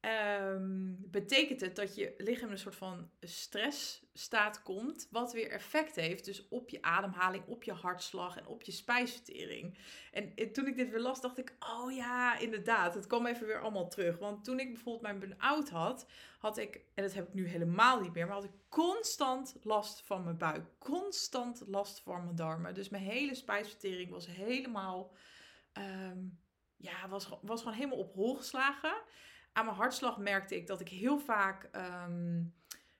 um, 0.05 0.97
betekent 1.11 1.61
het 1.61 1.75
dat 1.75 1.95
je 1.95 2.13
lichaam 2.17 2.51
een 2.51 2.57
soort 2.57 2.75
van 2.75 3.09
stressstaat 3.19 4.63
komt, 4.63 5.07
wat 5.11 5.33
weer 5.33 5.51
effect 5.51 5.95
heeft 5.95 6.25
dus 6.25 6.47
op 6.47 6.69
je 6.69 6.81
ademhaling, 6.81 7.45
op 7.47 7.63
je 7.63 7.71
hartslag 7.71 8.37
en 8.37 8.47
op 8.47 8.61
je 8.61 8.71
spijsvertering. 8.71 9.77
En, 10.11 10.51
toen 10.51 10.67
ik 10.67 10.75
dit 10.75 10.89
weer 10.89 10.99
las, 10.99 11.21
dacht 11.21 11.37
ik, 11.37 11.55
oh 11.59 11.91
ja, 11.91 12.37
inderdaad, 12.37 12.95
het 12.95 13.07
kwam 13.07 13.25
even 13.25 13.47
weer 13.47 13.61
allemaal 13.61 13.89
terug. 13.89 14.17
Want 14.17 14.43
toen 14.43 14.59
ik 14.59 14.73
bijvoorbeeld 14.73 15.03
mijn 15.03 15.19
burn-out 15.19 15.69
had, 15.69 16.07
had 16.39 16.57
ik, 16.57 16.81
en 16.93 17.03
dat 17.03 17.13
heb 17.13 17.27
ik 17.27 17.33
nu 17.33 17.47
helemaal 17.47 18.01
niet 18.01 18.13
meer, 18.13 18.25
maar 18.25 18.35
had 18.35 18.43
ik 18.43 18.59
constant 18.69 19.55
last 19.61 20.01
van 20.01 20.23
mijn 20.23 20.37
buik, 20.37 20.65
constant 20.79 21.63
last 21.67 22.01
van 22.01 22.23
mijn 22.23 22.35
darmen. 22.35 22.73
Dus 22.73 22.89
mijn 22.89 23.03
hele 23.03 23.35
spijsvertering 23.35 24.09
was 24.09 24.27
helemaal, 24.27 25.15
um, 25.73 26.39
ja, 26.75 27.07
was, 27.09 27.29
was 27.41 27.59
gewoon 27.61 27.77
helemaal 27.77 27.97
op 27.97 28.13
hol 28.13 28.35
geslagen 28.35 28.95
aan 29.55 29.65
mijn 29.65 29.77
hartslag 29.77 30.17
merkte 30.17 30.55
ik 30.55 30.67
dat 30.67 30.79
ik 30.79 30.89
heel 30.89 31.19
vaak, 31.19 31.69
ehm, 31.71 32.43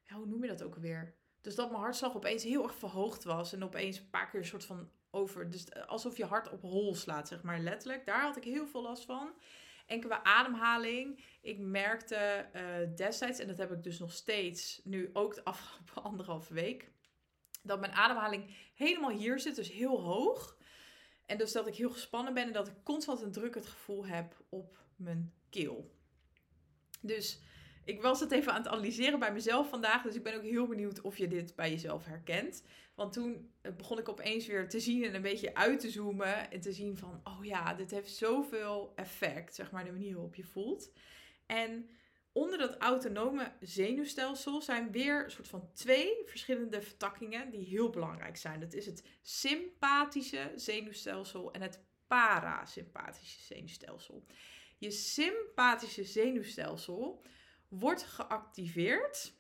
hoe 0.07 0.25
noem 0.25 0.41
je 0.41 0.47
dat 0.47 0.63
ook 0.63 0.75
alweer? 0.75 1.15
Dus 1.41 1.55
dat 1.55 1.69
mijn 1.69 1.81
hartslag 1.81 2.15
opeens 2.15 2.43
heel 2.43 2.63
erg 2.63 2.75
verhoogd 2.75 3.24
was 3.24 3.53
en 3.53 3.63
opeens 3.63 4.00
een 4.00 4.09
paar 4.09 4.29
keer 4.29 4.39
een 4.39 4.45
soort 4.45 4.65
van 4.65 4.89
over. 5.12 5.50
Dus 5.50 5.74
alsof 5.74 6.17
je 6.17 6.25
hart 6.25 6.50
op 6.50 6.62
hol 6.62 6.95
slaat, 6.95 7.27
zeg 7.27 7.43
maar 7.43 7.59
letterlijk. 7.59 8.05
Daar 8.05 8.21
had 8.21 8.38
ik 8.38 8.43
heel 8.43 8.67
veel 8.67 8.81
last 8.81 9.05
van. 9.05 9.33
En 9.85 10.00
qua 10.00 10.24
ademhaling, 10.24 11.24
ik 11.41 11.59
merkte 11.59 12.50
uh, 12.55 12.95
destijds, 12.95 13.39
en 13.39 13.47
dat 13.47 13.57
heb 13.57 13.71
ik 13.71 13.83
dus 13.83 14.00
nog 14.00 14.12
steeds, 14.12 14.81
nu 14.83 15.09
ook 15.13 15.35
de 15.35 15.43
afgelopen 15.43 16.03
anderhalve 16.09 16.53
week, 16.53 16.91
dat 17.63 17.79
mijn 17.79 17.93
ademhaling 17.93 18.55
helemaal 18.74 19.09
hier 19.09 19.39
zit, 19.39 19.55
dus 19.55 19.71
heel 19.71 20.01
hoog. 20.01 20.57
En 21.25 21.38
dus 21.38 21.51
dat 21.51 21.67
ik 21.67 21.75
heel 21.75 21.91
gespannen 21.91 22.33
ben 22.33 22.47
en 22.47 22.53
dat 22.53 22.67
ik 22.67 22.83
constant 22.83 23.21
een 23.21 23.31
drukkend 23.31 23.65
gevoel 23.65 24.05
heb 24.05 24.43
op 24.50 24.77
mijn 24.95 25.33
keel. 25.50 25.94
Dus 27.07 27.39
ik 27.83 28.01
was 28.01 28.19
het 28.19 28.31
even 28.31 28.51
aan 28.51 28.62
het 28.62 28.71
analyseren 28.71 29.19
bij 29.19 29.33
mezelf 29.33 29.69
vandaag. 29.69 30.01
Dus 30.01 30.15
ik 30.15 30.24
ben 30.24 30.35
ook 30.35 30.43
heel 30.43 30.67
benieuwd 30.67 31.01
of 31.01 31.17
je 31.17 31.27
dit 31.27 31.55
bij 31.55 31.69
jezelf 31.69 32.05
herkent. 32.05 32.63
Want 32.95 33.13
toen 33.13 33.51
eh, 33.62 33.71
begon 33.75 34.00
ik 34.00 34.09
opeens 34.09 34.47
weer 34.47 34.69
te 34.69 34.79
zien 34.79 35.03
en 35.03 35.15
een 35.15 35.21
beetje 35.21 35.55
uit 35.55 35.79
te 35.79 35.89
zoomen. 35.89 36.51
En 36.51 36.62
te 36.62 36.74
zien 36.74 36.97
van, 36.97 37.21
oh 37.24 37.45
ja, 37.45 37.74
dit 37.74 37.91
heeft 37.91 38.15
zoveel 38.15 38.93
effect. 38.95 39.55
Zeg 39.55 39.71
maar 39.71 39.83
de 39.83 39.91
manier 39.91 40.13
waarop 40.13 40.35
je 40.35 40.43
voelt. 40.43 40.91
En 41.45 41.89
onder 42.31 42.57
dat 42.57 42.77
autonome 42.77 43.51
zenuwstelsel 43.59 44.62
zijn 44.62 44.91
weer 44.91 45.24
een 45.24 45.31
soort 45.31 45.47
van 45.47 45.69
twee 45.74 46.24
verschillende 46.25 46.81
vertakkingen 46.81 47.50
die 47.50 47.65
heel 47.65 47.89
belangrijk 47.89 48.38
zijn. 48.38 48.59
Dat 48.59 48.74
is 48.74 48.85
het 48.85 49.03
sympathische 49.21 50.51
zenuwstelsel 50.55 51.53
en 51.53 51.62
het 51.62 51.79
parasympathische 52.07 53.41
zenuwstelsel. 53.41 54.25
Je 54.77 54.91
sympathische 54.91 56.03
zenuwstelsel 56.03 57.22
wordt 57.67 58.03
geactiveerd 58.03 59.34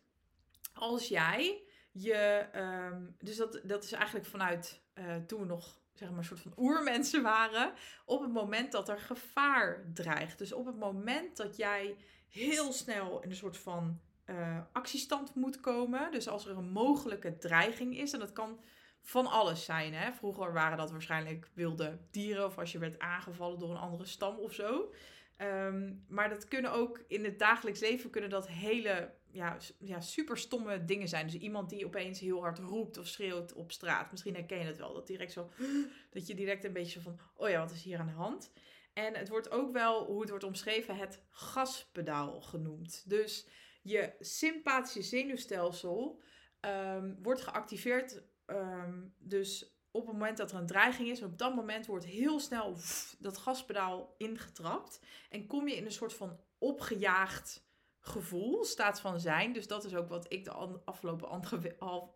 als 0.73 1.07
jij 1.07 1.63
je. 1.91 2.47
Um, 2.55 3.15
dus 3.19 3.37
dat, 3.37 3.61
dat 3.63 3.83
is 3.83 3.91
eigenlijk 3.91 4.25
vanuit 4.25 4.81
uh, 4.95 5.15
toen 5.15 5.39
we 5.39 5.45
nog 5.45 5.79
zeg 5.93 6.09
maar 6.09 6.17
een 6.17 6.23
soort 6.23 6.39
van 6.39 6.53
oermensen 6.65 7.23
waren. 7.23 7.73
Op 8.05 8.21
het 8.21 8.31
moment 8.31 8.71
dat 8.71 8.89
er 8.89 8.99
gevaar 8.99 9.85
dreigt. 9.93 10.37
Dus 10.37 10.53
op 10.53 10.65
het 10.65 10.77
moment 10.77 11.37
dat 11.37 11.55
jij 11.57 11.95
heel 12.29 12.73
snel 12.73 13.21
in 13.21 13.29
een 13.29 13.35
soort 13.35 13.57
van 13.57 13.99
uh, 14.25 14.59
actiestand 14.71 15.35
moet 15.35 15.59
komen. 15.59 16.11
Dus 16.11 16.27
als 16.27 16.45
er 16.45 16.57
een 16.57 16.71
mogelijke 16.71 17.37
dreiging 17.37 17.97
is. 17.97 18.13
En 18.13 18.19
dat 18.19 18.33
kan 18.33 18.59
van 19.01 19.27
alles 19.27 19.65
zijn. 19.65 19.93
Hè? 19.93 20.13
Vroeger 20.13 20.53
waren 20.53 20.77
dat 20.77 20.91
waarschijnlijk 20.91 21.49
wilde 21.53 21.99
dieren. 22.11 22.45
Of 22.45 22.57
als 22.57 22.71
je 22.71 22.79
werd 22.79 22.99
aangevallen 22.99 23.59
door 23.59 23.69
een 23.69 23.77
andere 23.77 24.05
stam 24.05 24.37
of 24.37 24.53
zo. 24.53 24.93
Ehm, 25.37 25.93
maar 26.07 26.29
dat 26.29 26.47
kunnen 26.47 26.71
ook 26.71 27.03
in 27.07 27.23
het 27.23 27.39
dagelijks 27.39 27.79
leven 27.79 28.09
kunnen 28.09 28.29
dat 28.29 28.47
hele 28.47 29.13
ja, 29.31 29.57
ja, 29.79 30.01
super 30.01 30.37
stomme 30.37 30.85
dingen 30.85 31.07
zijn. 31.07 31.25
Dus 31.25 31.35
iemand 31.35 31.69
die 31.69 31.85
opeens 31.85 32.19
heel 32.19 32.41
hard 32.41 32.59
roept 32.59 32.97
of 32.97 33.07
schreeuwt 33.07 33.53
op 33.53 33.71
straat. 33.71 34.11
Misschien 34.11 34.33
herken 34.33 34.59
je 34.59 34.65
het 34.65 34.77
wel. 34.77 34.93
Dat 34.93 35.07
direct 35.07 35.31
zo. 35.31 35.51
Dat 36.09 36.27
je 36.27 36.35
direct 36.35 36.63
een 36.63 36.73
beetje 36.73 37.01
van. 37.01 37.19
Oh 37.35 37.49
ja, 37.49 37.59
wat 37.59 37.71
is 37.71 37.83
hier 37.83 37.99
aan 37.99 38.07
de 38.07 38.13
hand? 38.13 38.51
En 38.93 39.15
het 39.15 39.29
wordt 39.29 39.51
ook 39.51 39.71
wel, 39.71 40.05
hoe 40.05 40.19
het 40.19 40.29
wordt 40.29 40.43
omschreven, 40.43 40.95
het 40.95 41.23
gaspedaal 41.29 42.41
genoemd. 42.41 43.09
Dus 43.09 43.47
je 43.81 44.13
sympathische 44.19 45.01
zenuwstelsel 45.01 46.21
ehm, 46.59 47.13
wordt 47.21 47.41
geactiveerd. 47.41 48.23
Um, 48.45 49.15
dus 49.17 49.74
op 49.95 50.05
het 50.05 50.15
moment 50.15 50.37
dat 50.37 50.51
er 50.51 50.57
een 50.57 50.65
dreiging 50.65 51.09
is, 51.09 51.21
op 51.21 51.37
dat 51.37 51.55
moment 51.55 51.85
wordt 51.85 52.05
heel 52.05 52.39
snel 52.39 52.77
dat 53.19 53.37
gaspedaal 53.37 54.15
ingetrapt. 54.17 54.99
En 55.29 55.47
kom 55.47 55.67
je 55.67 55.75
in 55.75 55.85
een 55.85 55.91
soort 55.91 56.13
van 56.13 56.39
opgejaagd 56.57 57.67
gevoel, 57.99 58.63
staat 58.63 59.01
van 59.01 59.19
zijn. 59.19 59.53
Dus 59.53 59.67
dat 59.67 59.85
is 59.85 59.95
ook 59.95 60.09
wat 60.09 60.25
ik 60.31 60.43
de 60.43 60.51
afgelopen 60.85 61.29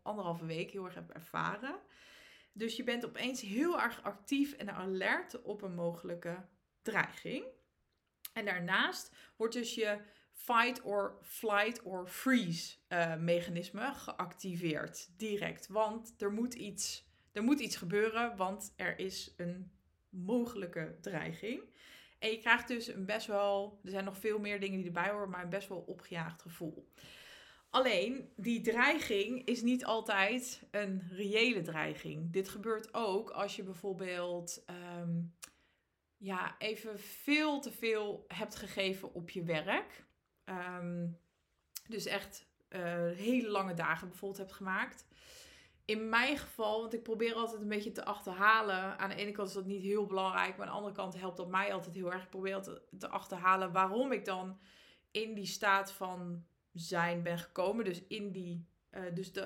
anderhalve 0.03 0.45
week 0.45 0.71
heel 0.71 0.85
erg 0.85 0.95
heb 0.95 1.09
ervaren. 1.09 1.79
Dus 2.53 2.75
je 2.75 2.83
bent 2.83 3.05
opeens 3.05 3.41
heel 3.41 3.81
erg 3.81 4.03
actief 4.03 4.53
en 4.53 4.73
alert 4.73 5.41
op 5.41 5.61
een 5.61 5.75
mogelijke 5.75 6.45
dreiging. 6.81 7.45
En 8.33 8.45
daarnaast 8.45 9.15
wordt 9.35 9.53
dus 9.53 9.75
je 9.75 10.01
fight 10.33 10.81
or 10.81 11.17
flight 11.21 11.83
or 11.83 12.07
freeze 12.07 12.77
uh, 12.89 13.15
mechanisme 13.15 13.93
geactiveerd 13.93 15.09
direct. 15.17 15.67
Want 15.67 16.13
er 16.21 16.31
moet 16.31 16.53
iets 16.53 17.08
er 17.31 17.43
moet 17.43 17.59
iets 17.59 17.75
gebeuren, 17.75 18.35
want 18.35 18.73
er 18.75 18.99
is 18.99 19.33
een 19.37 19.71
mogelijke 20.09 20.97
dreiging. 21.01 21.61
En 22.19 22.29
je 22.29 22.37
krijgt 22.37 22.67
dus 22.67 22.87
een 22.87 23.05
best 23.05 23.27
wel, 23.27 23.79
er 23.83 23.89
zijn 23.89 24.05
nog 24.05 24.17
veel 24.17 24.39
meer 24.39 24.59
dingen 24.59 24.77
die 24.77 24.85
erbij 24.85 25.09
horen, 25.09 25.29
maar 25.29 25.43
een 25.43 25.49
best 25.49 25.67
wel 25.67 25.83
opgejaagd 25.87 26.41
gevoel. 26.41 26.91
Alleen, 27.69 28.29
die 28.35 28.61
dreiging 28.61 29.45
is 29.45 29.61
niet 29.61 29.85
altijd 29.85 30.63
een 30.71 31.07
reële 31.11 31.61
dreiging. 31.61 32.31
Dit 32.31 32.49
gebeurt 32.49 32.93
ook 32.93 33.29
als 33.29 33.55
je 33.55 33.63
bijvoorbeeld 33.63 34.63
ehm, 34.65 35.21
ja, 36.17 36.55
even 36.57 36.99
veel 36.99 37.59
te 37.59 37.71
veel 37.71 38.25
hebt 38.27 38.55
gegeven 38.55 39.13
op 39.13 39.29
je 39.29 39.43
werk. 39.43 40.03
Ehm, 40.43 41.07
dus 41.87 42.05
echt 42.05 42.47
uh, 42.69 42.79
hele 43.15 43.49
lange 43.49 43.73
dagen 43.73 44.07
bijvoorbeeld 44.07 44.41
hebt 44.41 44.53
gemaakt 44.53 45.05
in 45.89 46.09
mijn 46.09 46.37
geval, 46.37 46.81
want 46.81 46.93
ik 46.93 47.03
probeer 47.03 47.33
altijd 47.33 47.61
een 47.61 47.67
beetje 47.67 47.91
te 47.91 48.05
achterhalen. 48.05 48.97
Aan 48.99 49.09
de 49.09 49.15
ene 49.15 49.31
kant 49.31 49.47
is 49.47 49.53
dat 49.53 49.65
niet 49.65 49.81
heel 49.81 50.05
belangrijk, 50.05 50.57
maar 50.57 50.65
aan 50.65 50.71
de 50.71 50.77
andere 50.77 50.95
kant 50.95 51.19
helpt 51.19 51.37
dat 51.37 51.49
mij 51.49 51.73
altijd 51.73 51.95
heel 51.95 52.11
erg. 52.11 52.23
Ik 52.23 52.29
probeer 52.29 52.61
te, 52.61 52.81
te 52.97 53.07
achterhalen 53.07 53.71
waarom 53.71 54.11
ik 54.11 54.25
dan 54.25 54.59
in 55.11 55.33
die 55.33 55.45
staat 55.45 55.91
van 55.91 56.45
zijn 56.73 57.23
ben 57.23 57.39
gekomen. 57.39 57.85
Dus 57.85 58.03
in 58.07 58.31
die. 58.31 58.67
Uh, 58.91 59.01
dus 59.13 59.33
de, 59.33 59.41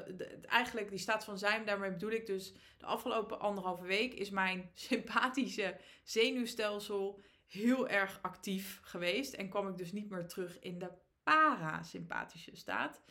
eigenlijk 0.45 0.89
die 0.89 0.99
staat 0.99 1.23
van 1.23 1.37
zijn, 1.37 1.65
daarmee 1.65 1.91
bedoel 1.91 2.11
ik 2.11 2.25
dus 2.25 2.53
de 2.77 2.85
afgelopen 2.85 3.39
anderhalve 3.39 3.85
week 3.85 4.13
is 4.13 4.29
mijn 4.29 4.69
sympathische 4.89 5.77
zenuwstelsel 6.03 7.21
heel 7.47 7.87
erg 7.87 8.19
actief 8.21 8.79
geweest. 8.83 9.33
En 9.33 9.49
kwam 9.49 9.67
ik 9.67 9.77
dus 9.77 9.91
niet 9.91 10.09
meer 10.09 10.27
terug 10.27 10.59
in 10.59 10.79
de 10.79 10.91
parasympathische 11.23 12.55
staat. 12.55 13.01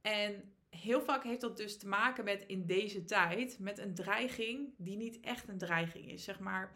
En 0.00 0.54
heel 0.76 1.00
vaak 1.00 1.22
heeft 1.22 1.40
dat 1.40 1.56
dus 1.56 1.78
te 1.78 1.88
maken 1.88 2.24
met 2.24 2.44
in 2.46 2.66
deze 2.66 3.04
tijd, 3.04 3.58
met 3.58 3.78
een 3.78 3.94
dreiging 3.94 4.74
die 4.76 4.96
niet 4.96 5.20
echt 5.20 5.48
een 5.48 5.58
dreiging 5.58 6.10
is. 6.10 6.24
Zeg 6.24 6.38
maar, 6.38 6.72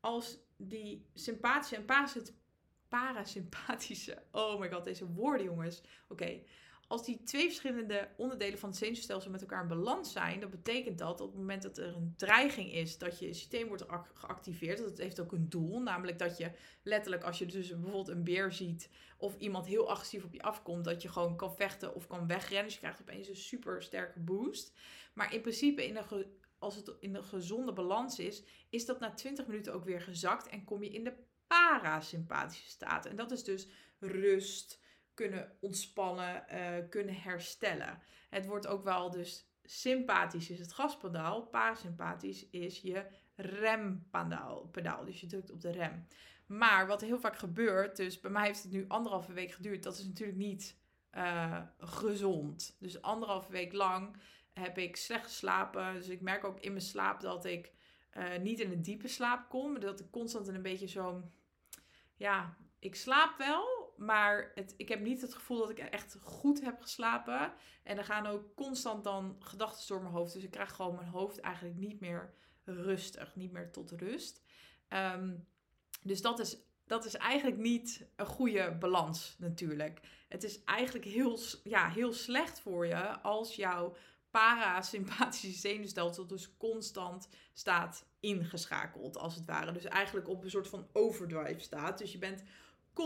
als 0.00 0.38
die 0.56 1.06
sympathische 1.14 1.76
en 1.76 1.84
parasympathische, 2.88 4.22
oh 4.32 4.60
my 4.60 4.70
god, 4.70 4.84
deze 4.84 5.06
woorden 5.06 5.46
jongens. 5.46 5.82
Oké, 6.08 6.40
als 6.88 7.04
die 7.04 7.22
twee 7.22 7.46
verschillende 7.46 8.08
onderdelen 8.16 8.58
van 8.58 8.68
het 8.68 8.78
zenuwstelsel 8.78 9.30
met 9.30 9.40
elkaar 9.40 9.62
in 9.62 9.68
balans 9.68 10.12
zijn, 10.12 10.40
dan 10.40 10.50
betekent 10.50 10.98
dat 10.98 11.20
op 11.20 11.28
het 11.28 11.38
moment 11.38 11.62
dat 11.62 11.78
er 11.78 11.96
een 11.96 12.14
dreiging 12.16 12.72
is, 12.72 12.98
dat 12.98 13.18
je 13.18 13.32
systeem 13.32 13.68
wordt 13.68 13.84
geactiveerd. 14.14 14.78
Dat 14.78 14.98
heeft 14.98 15.20
ook 15.20 15.32
een 15.32 15.48
doel, 15.48 15.80
namelijk 15.80 16.18
dat 16.18 16.36
je 16.36 16.50
letterlijk 16.82 17.22
als 17.22 17.38
je 17.38 17.46
dus 17.46 17.68
bijvoorbeeld 17.68 18.08
een 18.08 18.24
beer 18.24 18.52
ziet 18.52 18.90
of 19.16 19.36
iemand 19.38 19.66
heel 19.66 19.90
agressief 19.90 20.24
op 20.24 20.32
je 20.32 20.42
afkomt, 20.42 20.84
dat 20.84 21.02
je 21.02 21.08
gewoon 21.08 21.36
kan 21.36 21.56
vechten 21.56 21.94
of 21.94 22.06
kan 22.06 22.26
wegrennen. 22.26 22.64
Dus 22.64 22.74
je 22.74 22.80
krijgt 22.80 23.00
opeens 23.00 23.28
een 23.28 23.36
super 23.36 23.82
sterke 23.82 24.20
boost. 24.20 24.72
Maar 25.14 25.34
in 25.34 25.40
principe, 25.40 25.86
in 25.86 25.98
als 26.58 26.76
het 26.76 26.92
in 27.00 27.12
de 27.12 27.22
gezonde 27.22 27.72
balans 27.72 28.18
is, 28.18 28.42
is 28.68 28.86
dat 28.86 29.00
na 29.00 29.14
20 29.14 29.46
minuten 29.46 29.74
ook 29.74 29.84
weer 29.84 30.00
gezakt 30.00 30.48
en 30.48 30.64
kom 30.64 30.82
je 30.82 30.90
in 30.90 31.04
de 31.04 31.14
parasympathische 31.46 32.68
staat. 32.68 33.06
En 33.06 33.16
dat 33.16 33.30
is 33.30 33.44
dus 33.44 33.68
rust, 33.98 34.80
kunnen 35.18 35.56
ontspannen, 35.60 36.44
uh, 36.52 36.88
kunnen 36.90 37.14
herstellen. 37.14 38.02
Het 38.28 38.46
wordt 38.46 38.66
ook 38.66 38.84
wel 38.84 39.10
dus 39.10 39.50
sympathisch 39.62 40.50
is 40.50 40.58
het 40.58 40.72
gaspedaal, 40.72 41.42
parasympathisch 41.42 42.48
is 42.50 42.80
je 42.80 43.06
rempedaal. 43.36 44.66
Pedaal, 44.66 45.04
dus 45.04 45.20
je 45.20 45.26
drukt 45.26 45.50
op 45.50 45.60
de 45.60 45.70
rem. 45.70 46.06
Maar 46.46 46.86
wat 46.86 47.00
heel 47.00 47.18
vaak 47.18 47.36
gebeurt, 47.36 47.96
dus 47.96 48.20
bij 48.20 48.30
mij 48.30 48.46
heeft 48.46 48.62
het 48.62 48.72
nu 48.72 48.84
anderhalve 48.88 49.32
week 49.32 49.50
geduurd, 49.50 49.82
dat 49.82 49.98
is 49.98 50.04
natuurlijk 50.04 50.38
niet 50.38 50.76
uh, 51.12 51.62
gezond. 51.78 52.76
Dus 52.80 53.02
anderhalve 53.02 53.52
week 53.52 53.72
lang 53.72 54.16
heb 54.52 54.78
ik 54.78 54.96
slecht 54.96 55.24
geslapen. 55.24 55.94
Dus 55.94 56.08
ik 56.08 56.20
merk 56.20 56.44
ook 56.44 56.60
in 56.60 56.72
mijn 56.72 56.84
slaap 56.84 57.20
dat 57.20 57.44
ik 57.44 57.72
uh, 58.16 58.36
niet 58.36 58.60
in 58.60 58.70
een 58.70 58.82
diepe 58.82 59.08
slaap 59.08 59.48
kom. 59.48 59.80
Dat 59.80 60.00
ik 60.00 60.10
constant 60.10 60.48
een 60.48 60.62
beetje 60.62 60.88
zo'n. 60.88 61.32
Ja, 62.16 62.56
ik 62.78 62.94
slaap 62.94 63.38
wel, 63.38 63.77
maar 63.98 64.50
het, 64.54 64.74
ik 64.76 64.88
heb 64.88 65.00
niet 65.00 65.20
het 65.20 65.34
gevoel 65.34 65.58
dat 65.58 65.70
ik 65.70 65.78
echt 65.78 66.16
goed 66.22 66.60
heb 66.60 66.80
geslapen. 66.80 67.52
En 67.82 67.98
er 67.98 68.04
gaan 68.04 68.26
ook 68.26 68.54
constant 68.54 69.04
dan 69.04 69.36
gedachten 69.38 69.88
door 69.88 70.02
mijn 70.02 70.14
hoofd. 70.14 70.32
Dus 70.32 70.42
ik 70.42 70.50
krijg 70.50 70.72
gewoon 70.72 70.94
mijn 70.94 71.08
hoofd 71.08 71.40
eigenlijk 71.40 71.76
niet 71.76 72.00
meer 72.00 72.34
rustig, 72.64 73.36
niet 73.36 73.52
meer 73.52 73.70
tot 73.70 73.90
rust. 73.90 74.42
Um, 74.88 75.46
dus 76.02 76.22
dat 76.22 76.38
is, 76.38 76.56
dat 76.86 77.04
is 77.04 77.14
eigenlijk 77.14 77.56
niet 77.56 78.06
een 78.16 78.26
goede 78.26 78.76
balans 78.78 79.36
natuurlijk. 79.38 80.00
Het 80.28 80.44
is 80.44 80.64
eigenlijk 80.64 81.04
heel, 81.04 81.38
ja, 81.64 81.88
heel 81.88 82.12
slecht 82.12 82.60
voor 82.60 82.86
je 82.86 83.20
als 83.20 83.56
jouw 83.56 83.96
parasympathische 84.30 85.58
zenuwstelsel 85.58 86.26
dus 86.26 86.56
constant 86.56 87.28
staat 87.52 88.06
ingeschakeld, 88.20 89.16
als 89.16 89.34
het 89.34 89.44
ware. 89.44 89.72
Dus 89.72 89.84
eigenlijk 89.84 90.28
op 90.28 90.42
een 90.42 90.50
soort 90.50 90.68
van 90.68 90.88
overdrive 90.92 91.60
staat. 91.60 91.98
Dus 91.98 92.12
je 92.12 92.18
bent 92.18 92.42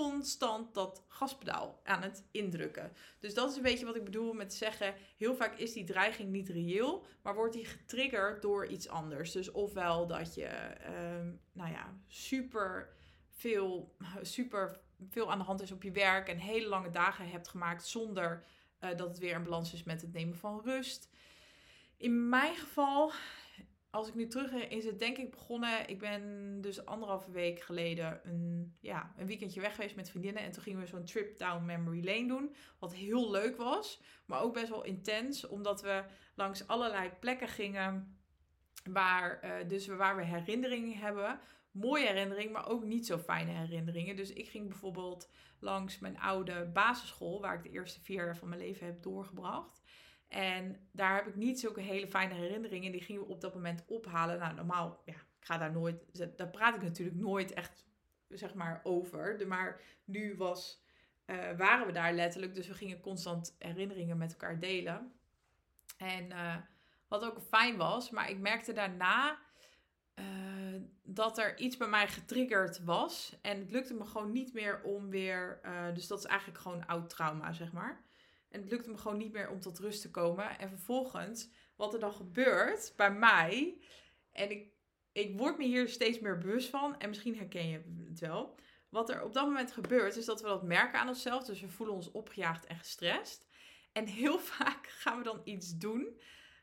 constant 0.00 0.74
dat 0.74 1.04
gaspedaal 1.08 1.80
aan 1.84 2.02
het 2.02 2.24
indrukken. 2.30 2.92
Dus 3.18 3.34
dat 3.34 3.50
is 3.50 3.56
een 3.56 3.62
beetje 3.62 3.86
wat 3.86 3.96
ik 3.96 4.04
bedoel 4.04 4.32
met 4.32 4.54
zeggen: 4.54 4.94
heel 5.16 5.34
vaak 5.34 5.58
is 5.58 5.72
die 5.72 5.84
dreiging 5.84 6.30
niet 6.30 6.48
reëel, 6.48 7.04
maar 7.22 7.34
wordt 7.34 7.54
die 7.54 7.64
getriggerd 7.64 8.42
door 8.42 8.66
iets 8.66 8.88
anders. 8.88 9.32
Dus 9.32 9.50
ofwel 9.50 10.06
dat 10.06 10.34
je, 10.34 10.46
ehm, 10.46 11.30
nou 11.52 11.70
ja, 11.70 11.96
super 12.06 12.92
veel, 13.30 13.96
super 14.22 14.80
veel 15.08 15.30
aan 15.30 15.38
de 15.38 15.44
hand 15.44 15.62
is 15.62 15.72
op 15.72 15.82
je 15.82 15.92
werk 15.92 16.28
en 16.28 16.38
hele 16.38 16.68
lange 16.68 16.90
dagen 16.90 17.28
hebt 17.28 17.48
gemaakt 17.48 17.86
zonder 17.86 18.44
uh, 18.80 18.90
dat 18.96 19.08
het 19.08 19.18
weer 19.18 19.34
in 19.34 19.44
balans 19.44 19.72
is 19.72 19.82
met 19.82 20.00
het 20.00 20.12
nemen 20.12 20.36
van 20.36 20.60
rust. 20.64 21.10
In 21.96 22.28
mijn 22.28 22.56
geval 22.56 23.12
als 23.92 24.08
ik 24.08 24.14
nu 24.14 24.26
terug 24.26 24.52
in 24.52 24.82
zit, 24.82 24.98
denk 24.98 25.16
ik 25.16 25.30
begonnen. 25.30 25.88
Ik 25.88 25.98
ben 25.98 26.56
dus 26.60 26.86
anderhalve 26.86 27.30
week 27.30 27.60
geleden 27.60 28.20
een, 28.24 28.76
ja, 28.80 29.12
een 29.16 29.26
weekendje 29.26 29.60
weg 29.60 29.74
geweest 29.74 29.96
met 29.96 30.10
vriendinnen. 30.10 30.42
En 30.42 30.52
toen 30.52 30.62
gingen 30.62 30.80
we 30.80 30.86
zo'n 30.86 31.04
trip 31.04 31.38
down 31.38 31.64
memory 31.64 32.04
lane 32.04 32.26
doen. 32.26 32.54
Wat 32.78 32.94
heel 32.94 33.30
leuk 33.30 33.56
was. 33.56 34.02
Maar 34.26 34.40
ook 34.40 34.54
best 34.54 34.68
wel 34.68 34.84
intens. 34.84 35.46
Omdat 35.46 35.82
we 35.82 36.04
langs 36.34 36.66
allerlei 36.66 37.10
plekken 37.20 37.48
gingen. 37.48 38.18
Waar, 38.90 39.44
uh, 39.44 39.68
dus 39.68 39.86
waar 39.86 40.16
we 40.16 40.24
herinneringen 40.24 40.98
hebben. 40.98 41.40
Mooie 41.70 42.06
herinneringen, 42.06 42.52
maar 42.52 42.68
ook 42.68 42.84
niet 42.84 43.06
zo 43.06 43.18
fijne 43.18 43.50
herinneringen. 43.50 44.16
Dus 44.16 44.32
ik 44.32 44.48
ging 44.48 44.68
bijvoorbeeld 44.68 45.30
langs 45.58 45.98
mijn 45.98 46.18
oude 46.18 46.70
basisschool. 46.72 47.40
Waar 47.40 47.54
ik 47.54 47.62
de 47.62 47.70
eerste 47.70 48.00
vier 48.00 48.24
jaar 48.24 48.36
van 48.36 48.48
mijn 48.48 48.60
leven 48.60 48.86
heb 48.86 49.02
doorgebracht. 49.02 49.81
En 50.32 50.88
daar 50.92 51.14
heb 51.14 51.26
ik 51.26 51.34
niet 51.34 51.60
zulke 51.60 51.80
hele 51.80 52.08
fijne 52.08 52.34
herinneringen. 52.34 52.92
Die 52.92 53.02
gingen 53.02 53.22
we 53.22 53.28
op 53.28 53.40
dat 53.40 53.54
moment 53.54 53.84
ophalen. 53.86 54.38
Nou, 54.38 54.54
normaal, 54.54 55.02
ja, 55.04 55.12
ik 55.12 55.44
ga 55.46 55.58
daar 55.58 55.72
nooit, 55.72 56.28
daar 56.36 56.50
praat 56.50 56.74
ik 56.74 56.82
natuurlijk 56.82 57.18
nooit 57.18 57.52
echt, 57.52 57.84
zeg 58.28 58.54
maar, 58.54 58.80
over. 58.82 59.46
Maar 59.46 59.80
nu 60.04 60.36
was, 60.36 60.82
uh, 61.26 61.56
waren 61.56 61.86
we 61.86 61.92
daar 61.92 62.12
letterlijk. 62.12 62.54
Dus 62.54 62.68
we 62.68 62.74
gingen 62.74 63.00
constant 63.00 63.56
herinneringen 63.58 64.18
met 64.18 64.32
elkaar 64.32 64.58
delen. 64.58 65.12
En 65.96 66.30
uh, 66.30 66.56
wat 67.08 67.24
ook 67.24 67.40
fijn 67.40 67.76
was, 67.76 68.10
maar 68.10 68.30
ik 68.30 68.38
merkte 68.38 68.72
daarna 68.72 69.38
uh, 70.14 70.80
dat 71.02 71.38
er 71.38 71.58
iets 71.58 71.76
bij 71.76 71.88
mij 71.88 72.08
getriggerd 72.08 72.84
was. 72.84 73.38
En 73.42 73.58
het 73.58 73.70
lukte 73.70 73.94
me 73.94 74.04
gewoon 74.04 74.32
niet 74.32 74.52
meer 74.52 74.82
om 74.82 75.10
weer, 75.10 75.60
dus 75.94 76.06
dat 76.06 76.18
is 76.18 76.24
eigenlijk 76.24 76.60
gewoon 76.60 76.86
oud 76.86 77.10
trauma, 77.10 77.52
zeg 77.52 77.72
maar. 77.72 78.02
En 78.52 78.60
het 78.60 78.70
lukte 78.70 78.90
me 78.90 78.98
gewoon 78.98 79.16
niet 79.16 79.32
meer 79.32 79.50
om 79.50 79.60
tot 79.60 79.78
rust 79.78 80.00
te 80.00 80.10
komen. 80.10 80.58
En 80.58 80.68
vervolgens, 80.68 81.50
wat 81.76 81.94
er 81.94 82.00
dan 82.00 82.12
gebeurt 82.12 82.92
bij 82.96 83.12
mij. 83.12 83.78
En 84.32 84.50
ik, 84.50 84.72
ik 85.12 85.38
word 85.38 85.58
me 85.58 85.64
hier 85.64 85.88
steeds 85.88 86.20
meer 86.20 86.38
bewust 86.38 86.68
van. 86.68 86.98
En 86.98 87.08
misschien 87.08 87.36
herken 87.36 87.68
je 87.68 87.82
het 88.08 88.20
wel. 88.20 88.58
Wat 88.88 89.10
er 89.10 89.22
op 89.22 89.32
dat 89.32 89.46
moment 89.46 89.72
gebeurt, 89.72 90.16
is 90.16 90.24
dat 90.24 90.40
we 90.40 90.46
dat 90.46 90.62
merken 90.62 90.98
aan 90.98 91.08
onszelf. 91.08 91.44
Dus 91.44 91.60
we 91.60 91.68
voelen 91.68 91.94
ons 91.94 92.10
opgejaagd 92.10 92.66
en 92.66 92.76
gestrest. 92.76 93.46
En 93.92 94.06
heel 94.06 94.38
vaak 94.58 94.86
gaan 94.86 95.18
we 95.18 95.24
dan 95.24 95.40
iets 95.44 95.78
doen 95.78 96.20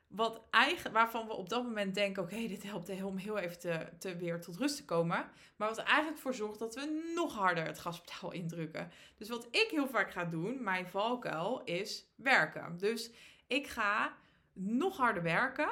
wat 0.10 0.42
eigen, 0.50 0.92
waarvan 0.92 1.28
we 1.28 1.34
op 1.34 1.50
dat 1.50 1.64
moment 1.64 1.96
denken: 1.96 2.24
oké, 2.24 2.48
dit 2.48 2.64
helpt 2.64 3.04
om 3.04 3.18
heel 3.18 3.38
even 3.38 3.60
te, 3.60 3.90
te 4.00 4.16
weer 4.16 4.42
tot 4.42 4.58
rust 4.58 4.76
te 4.76 4.86
komen. 4.86 5.30
Maar 5.56 5.68
wat 5.68 5.78
eigenlijk 5.78 6.20
voor 6.20 6.34
zorgt 6.34 6.60
dat 6.60 6.76
we 6.76 7.12
nog 7.16 7.36
harder 7.36 7.66
het 7.66 7.80
gaspedaal 7.80 8.32
indrukken. 8.42 8.92
Dus 9.18 9.30
wat 9.30 9.48
ik 9.52 9.68
heel 9.72 9.88
vaak 9.88 10.12
ga 10.12 10.26
doen, 10.26 10.64
mijn 10.64 10.88
valkuil, 10.88 11.62
is 11.64 12.06
werken. 12.16 12.78
Dus 12.78 13.12
ik 13.48 13.68
ga 13.68 14.18
nog 14.54 14.98
harder 14.98 15.24
werken. 15.24 15.70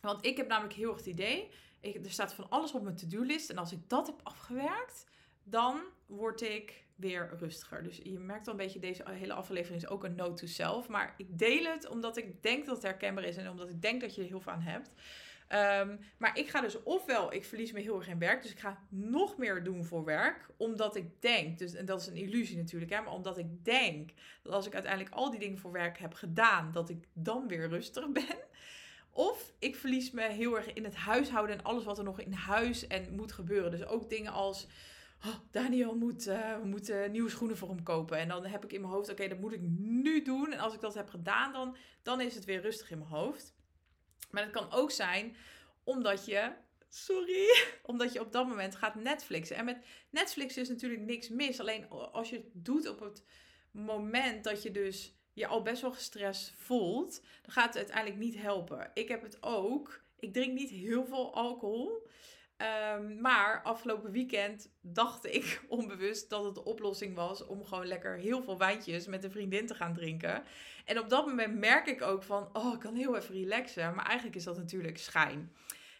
Want 0.00 0.26
ik 0.26 0.36
heb 0.36 0.48
namelijk 0.48 0.74
heel 0.74 0.88
erg 0.88 0.98
het 0.98 1.06
idee: 1.06 1.50
er 1.80 2.10
staat 2.10 2.34
van 2.34 2.48
alles 2.50 2.72
op 2.72 2.82
mijn 2.82 2.96
to-do-list. 2.96 3.50
En 3.50 3.58
als 3.58 3.72
ik 3.72 3.88
dat 3.88 4.06
heb 4.06 4.20
afgewerkt, 4.22 5.06
dan 5.50 5.80
word 6.06 6.40
ik 6.40 6.84
weer 6.94 7.36
rustiger. 7.38 7.82
Dus 7.82 8.00
je 8.02 8.18
merkt 8.18 8.46
wel 8.46 8.54
een 8.54 8.60
beetje, 8.60 8.78
deze 8.78 9.02
hele 9.10 9.32
aflevering 9.32 9.82
is 9.82 9.88
ook 9.88 10.04
een 10.04 10.14
note 10.14 10.34
to 10.34 10.46
self. 10.46 10.88
Maar 10.88 11.14
ik 11.16 11.38
deel 11.38 11.64
het 11.64 11.88
omdat 11.88 12.16
ik 12.16 12.42
denk 12.42 12.66
dat 12.66 12.74
het 12.74 12.84
herkenbaar 12.84 13.24
is 13.24 13.36
en 13.36 13.50
omdat 13.50 13.68
ik 13.68 13.82
denk 13.82 14.00
dat 14.00 14.14
je 14.14 14.22
er 14.22 14.28
heel 14.28 14.40
veel 14.40 14.52
aan 14.52 14.60
hebt. 14.60 14.90
Ehm, 15.48 15.96
maar 16.18 16.38
ik 16.38 16.48
ga 16.48 16.60
dus 16.60 16.82
ofwel, 16.82 17.32
ik 17.32 17.44
verlies 17.44 17.72
me 17.72 17.80
heel 17.80 17.96
erg 17.96 18.08
in 18.08 18.18
werk, 18.18 18.42
dus 18.42 18.50
ik 18.50 18.60
ga 18.60 18.82
nog 18.88 19.36
meer 19.36 19.64
doen 19.64 19.84
voor 19.84 20.04
werk, 20.04 20.46
omdat 20.56 20.96
ik 20.96 21.22
denk, 21.22 21.58
dus, 21.58 21.74
en 21.74 21.84
dat 21.84 22.00
is 22.00 22.06
een 22.06 22.16
illusie 22.16 22.56
natuurlijk, 22.56 22.92
hè, 22.92 23.00
maar 23.00 23.12
omdat 23.12 23.38
ik 23.38 23.64
denk 23.64 24.10
dat 24.42 24.52
als 24.52 24.66
ik 24.66 24.74
uiteindelijk 24.74 25.14
al 25.14 25.30
die 25.30 25.40
dingen 25.40 25.58
voor 25.58 25.72
werk 25.72 25.98
heb 25.98 26.14
gedaan, 26.14 26.72
dat 26.72 26.88
ik 26.88 27.08
dan 27.12 27.48
weer 27.48 27.68
rustig 27.68 28.12
ben. 28.12 28.46
Of 29.10 29.52
ik 29.58 29.76
verlies 29.76 30.10
me 30.10 30.22
heel 30.22 30.56
erg 30.56 30.72
in 30.72 30.84
het 30.84 30.94
huishouden 30.94 31.58
en 31.58 31.64
alles 31.64 31.84
wat 31.84 31.98
er 31.98 32.04
nog 32.04 32.20
in 32.20 32.32
huis 32.32 32.86
en 32.86 33.14
moet 33.14 33.32
gebeuren. 33.32 33.70
Dus 33.70 33.84
ook 33.84 34.10
dingen 34.10 34.32
als 34.32 34.66
oh, 35.26 35.34
Daniel 35.50 35.96
moet, 35.96 36.26
uh, 36.26 36.58
we 36.60 36.66
moeten 36.66 37.10
nieuwe 37.10 37.30
schoenen 37.30 37.56
voor 37.56 37.68
hem 37.68 37.82
kopen. 37.82 38.18
En 38.18 38.28
dan 38.28 38.44
heb 38.44 38.64
ik 38.64 38.72
in 38.72 38.80
mijn 38.80 38.92
hoofd, 38.92 39.10
oké, 39.10 39.28
dat 39.28 39.38
moet 39.38 39.52
ik 39.52 39.60
nu 39.78 40.22
doen. 40.22 40.52
En 40.52 40.58
als 40.58 40.74
ik 40.74 40.80
dat 40.80 40.94
heb 40.94 41.08
gedaan, 41.08 41.52
dan, 41.52 41.76
dan 42.02 42.20
is 42.20 42.34
het 42.34 42.44
weer 42.44 42.60
rustig 42.60 42.90
in 42.90 42.98
mijn 42.98 43.10
hoofd. 43.10 43.54
Maar 44.30 44.42
het 44.42 44.52
kan 44.52 44.72
ook 44.72 44.90
zijn 44.90 45.36
omdat 45.84 46.26
je, 46.26 46.52
sorry, 46.88 47.46
omdat 47.82 48.12
je 48.12 48.20
op 48.20 48.32
dat 48.32 48.46
moment 48.46 48.76
gaat 48.76 48.94
Netflixen. 48.94 49.56
En 49.56 49.64
met 49.64 49.84
Netflix 50.10 50.56
is 50.56 50.68
natuurlijk 50.68 51.00
niks 51.00 51.28
mis. 51.28 51.60
Alleen 51.60 51.88
als 51.88 52.30
je 52.30 52.36
het 52.36 52.46
doet 52.52 52.88
op 52.88 53.00
het 53.00 53.24
moment 53.70 54.44
dat 54.44 54.62
je 54.62 54.70
dus 54.70 55.16
je 55.32 55.46
al 55.46 55.62
best 55.62 55.82
wel 55.82 55.92
gestrest 55.92 56.52
voelt, 56.56 57.22
dan 57.42 57.52
gaat 57.52 57.66
het 57.66 57.76
uiteindelijk 57.76 58.16
niet 58.16 58.36
helpen. 58.36 58.90
Ik 58.94 59.08
heb 59.08 59.22
het 59.22 59.42
ook. 59.42 60.02
Ik 60.18 60.32
drink 60.32 60.52
niet 60.52 60.70
heel 60.70 61.06
veel 61.06 61.34
alcohol. 61.34 62.08
Um, 62.96 63.20
maar 63.20 63.62
afgelopen 63.62 64.10
weekend 64.10 64.70
dacht 64.80 65.26
ik 65.26 65.62
onbewust 65.68 66.30
dat 66.30 66.44
het 66.44 66.54
de 66.54 66.64
oplossing 66.64 67.14
was 67.14 67.46
om 67.46 67.64
gewoon 67.64 67.86
lekker 67.86 68.16
heel 68.16 68.42
veel 68.42 68.58
wijntjes 68.58 69.06
met 69.06 69.24
een 69.24 69.30
vriendin 69.30 69.66
te 69.66 69.74
gaan 69.74 69.94
drinken. 69.94 70.42
En 70.84 70.98
op 70.98 71.08
dat 71.08 71.26
moment 71.26 71.58
merk 71.58 71.86
ik 71.86 72.02
ook 72.02 72.22
van, 72.22 72.48
oh, 72.52 72.74
ik 72.74 72.80
kan 72.80 72.94
heel 72.94 73.16
even 73.16 73.34
relaxen. 73.34 73.94
Maar 73.94 74.06
eigenlijk 74.06 74.36
is 74.36 74.44
dat 74.44 74.56
natuurlijk 74.56 74.98
schijn. 74.98 75.52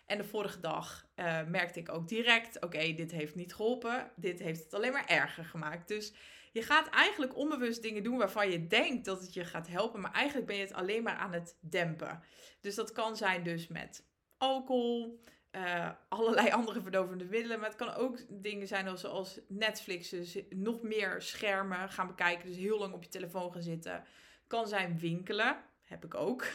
En 0.06 0.18
de 0.18 0.24
vorige 0.24 0.60
dag 0.60 1.06
uh, 1.16 1.44
merkte 1.44 1.78
ik 1.78 1.88
ook 1.92 2.08
direct, 2.08 2.60
oké, 2.60 2.94
dit 2.94 3.10
heeft 3.10 3.34
niet 3.34 3.54
geholpen. 3.54 4.10
Dit 4.16 4.38
heeft 4.38 4.64
het 4.64 4.74
alleen 4.74 4.92
maar 4.92 5.06
erger 5.06 5.44
gemaakt. 5.44 5.88
Dus 5.88 6.12
je 6.52 6.62
gaat 6.62 6.88
eigenlijk 6.88 7.36
onbewust 7.36 7.82
dingen 7.82 8.02
doen 8.02 8.18
waarvan 8.18 8.50
je 8.50 8.66
denkt 8.66 9.04
dat 9.04 9.20
het 9.20 9.34
je 9.34 9.44
gaat 9.44 9.68
helpen. 9.68 10.00
Maar 10.00 10.12
eigenlijk 10.12 10.46
ben 10.46 10.56
je 10.56 10.62
het 10.62 10.72
alleen 10.72 11.02
maar 11.02 11.16
aan 11.16 11.32
het 11.32 11.56
dempen. 11.60 12.22
Dus 12.60 12.74
dat 12.74 12.92
kan 12.92 13.16
zijn 13.16 13.42
dus 13.42 13.68
met 13.68 14.06
alcohol, 14.36 15.24
uh, 15.58 15.90
allerlei 16.08 16.50
andere 16.50 16.80
verdovende 16.80 17.24
middelen. 17.24 17.58
Maar 17.60 17.68
het 17.68 17.78
kan 17.78 17.94
ook 17.94 18.18
dingen 18.28 18.66
zijn 18.66 18.98
zoals 18.98 19.40
Netflix, 19.48 20.08
dus 20.08 20.38
nog 20.50 20.82
meer 20.82 21.22
schermen 21.22 21.88
gaan 21.88 22.06
bekijken. 22.06 22.48
Dus 22.48 22.56
heel 22.56 22.78
lang 22.78 22.94
op 22.94 23.02
je 23.02 23.08
telefoon 23.08 23.52
gaan 23.52 23.62
zitten. 23.62 24.04
Kan 24.46 24.68
zijn 24.68 24.98
winkelen, 24.98 25.56
heb 25.84 26.04
ik 26.04 26.14
ook. 26.14 26.46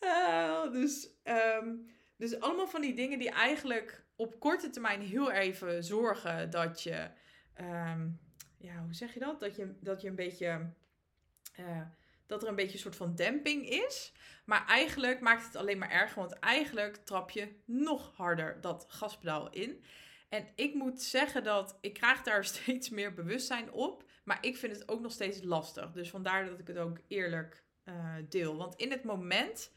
uh, 0.00 0.72
dus, 0.78 1.08
um, 1.60 1.90
dus 2.16 2.40
allemaal 2.40 2.68
van 2.68 2.80
die 2.80 2.94
dingen 2.94 3.18
die 3.18 3.30
eigenlijk 3.30 4.04
op 4.16 4.40
korte 4.40 4.70
termijn 4.70 5.00
heel 5.00 5.30
even 5.30 5.84
zorgen 5.84 6.50
dat 6.50 6.82
je, 6.82 7.10
um, 7.60 8.20
ja, 8.58 8.82
hoe 8.82 8.94
zeg 8.94 9.14
je 9.14 9.20
dat? 9.20 9.40
Dat 9.40 9.56
je, 9.56 9.74
dat 9.80 10.00
je 10.00 10.08
een 10.08 10.14
beetje, 10.14 10.72
uh, 11.60 11.80
dat 12.32 12.42
er 12.42 12.48
een 12.48 12.54
beetje 12.54 12.72
een 12.72 12.78
soort 12.78 12.96
van 12.96 13.14
demping 13.14 13.68
is. 13.68 14.12
Maar 14.44 14.66
eigenlijk 14.66 15.20
maakt 15.20 15.44
het 15.44 15.56
alleen 15.56 15.78
maar 15.78 15.90
erger, 15.90 16.18
want 16.18 16.38
eigenlijk 16.38 16.96
trap 16.96 17.30
je 17.30 17.48
nog 17.64 18.12
harder 18.16 18.60
dat 18.60 18.84
gaspedaal 18.88 19.50
in. 19.50 19.84
En 20.28 20.48
ik 20.54 20.74
moet 20.74 21.02
zeggen 21.02 21.44
dat 21.44 21.78
ik 21.80 21.94
krijg 21.94 22.22
daar 22.22 22.44
steeds 22.54 22.88
meer 22.88 23.14
bewustzijn 23.14 23.72
op, 23.72 24.04
maar 24.24 24.38
ik 24.40 24.56
vind 24.56 24.72
het 24.76 24.88
ook 24.88 25.00
nog 25.00 25.12
steeds 25.12 25.42
lastig. 25.42 25.92
Dus 25.92 26.10
vandaar 26.10 26.46
dat 26.46 26.58
ik 26.58 26.66
het 26.66 26.78
ook 26.78 26.98
eerlijk 27.08 27.64
eh, 27.84 28.14
deel. 28.28 28.56
Want 28.56 28.74
in 28.74 28.90
het 28.90 29.04
moment, 29.04 29.72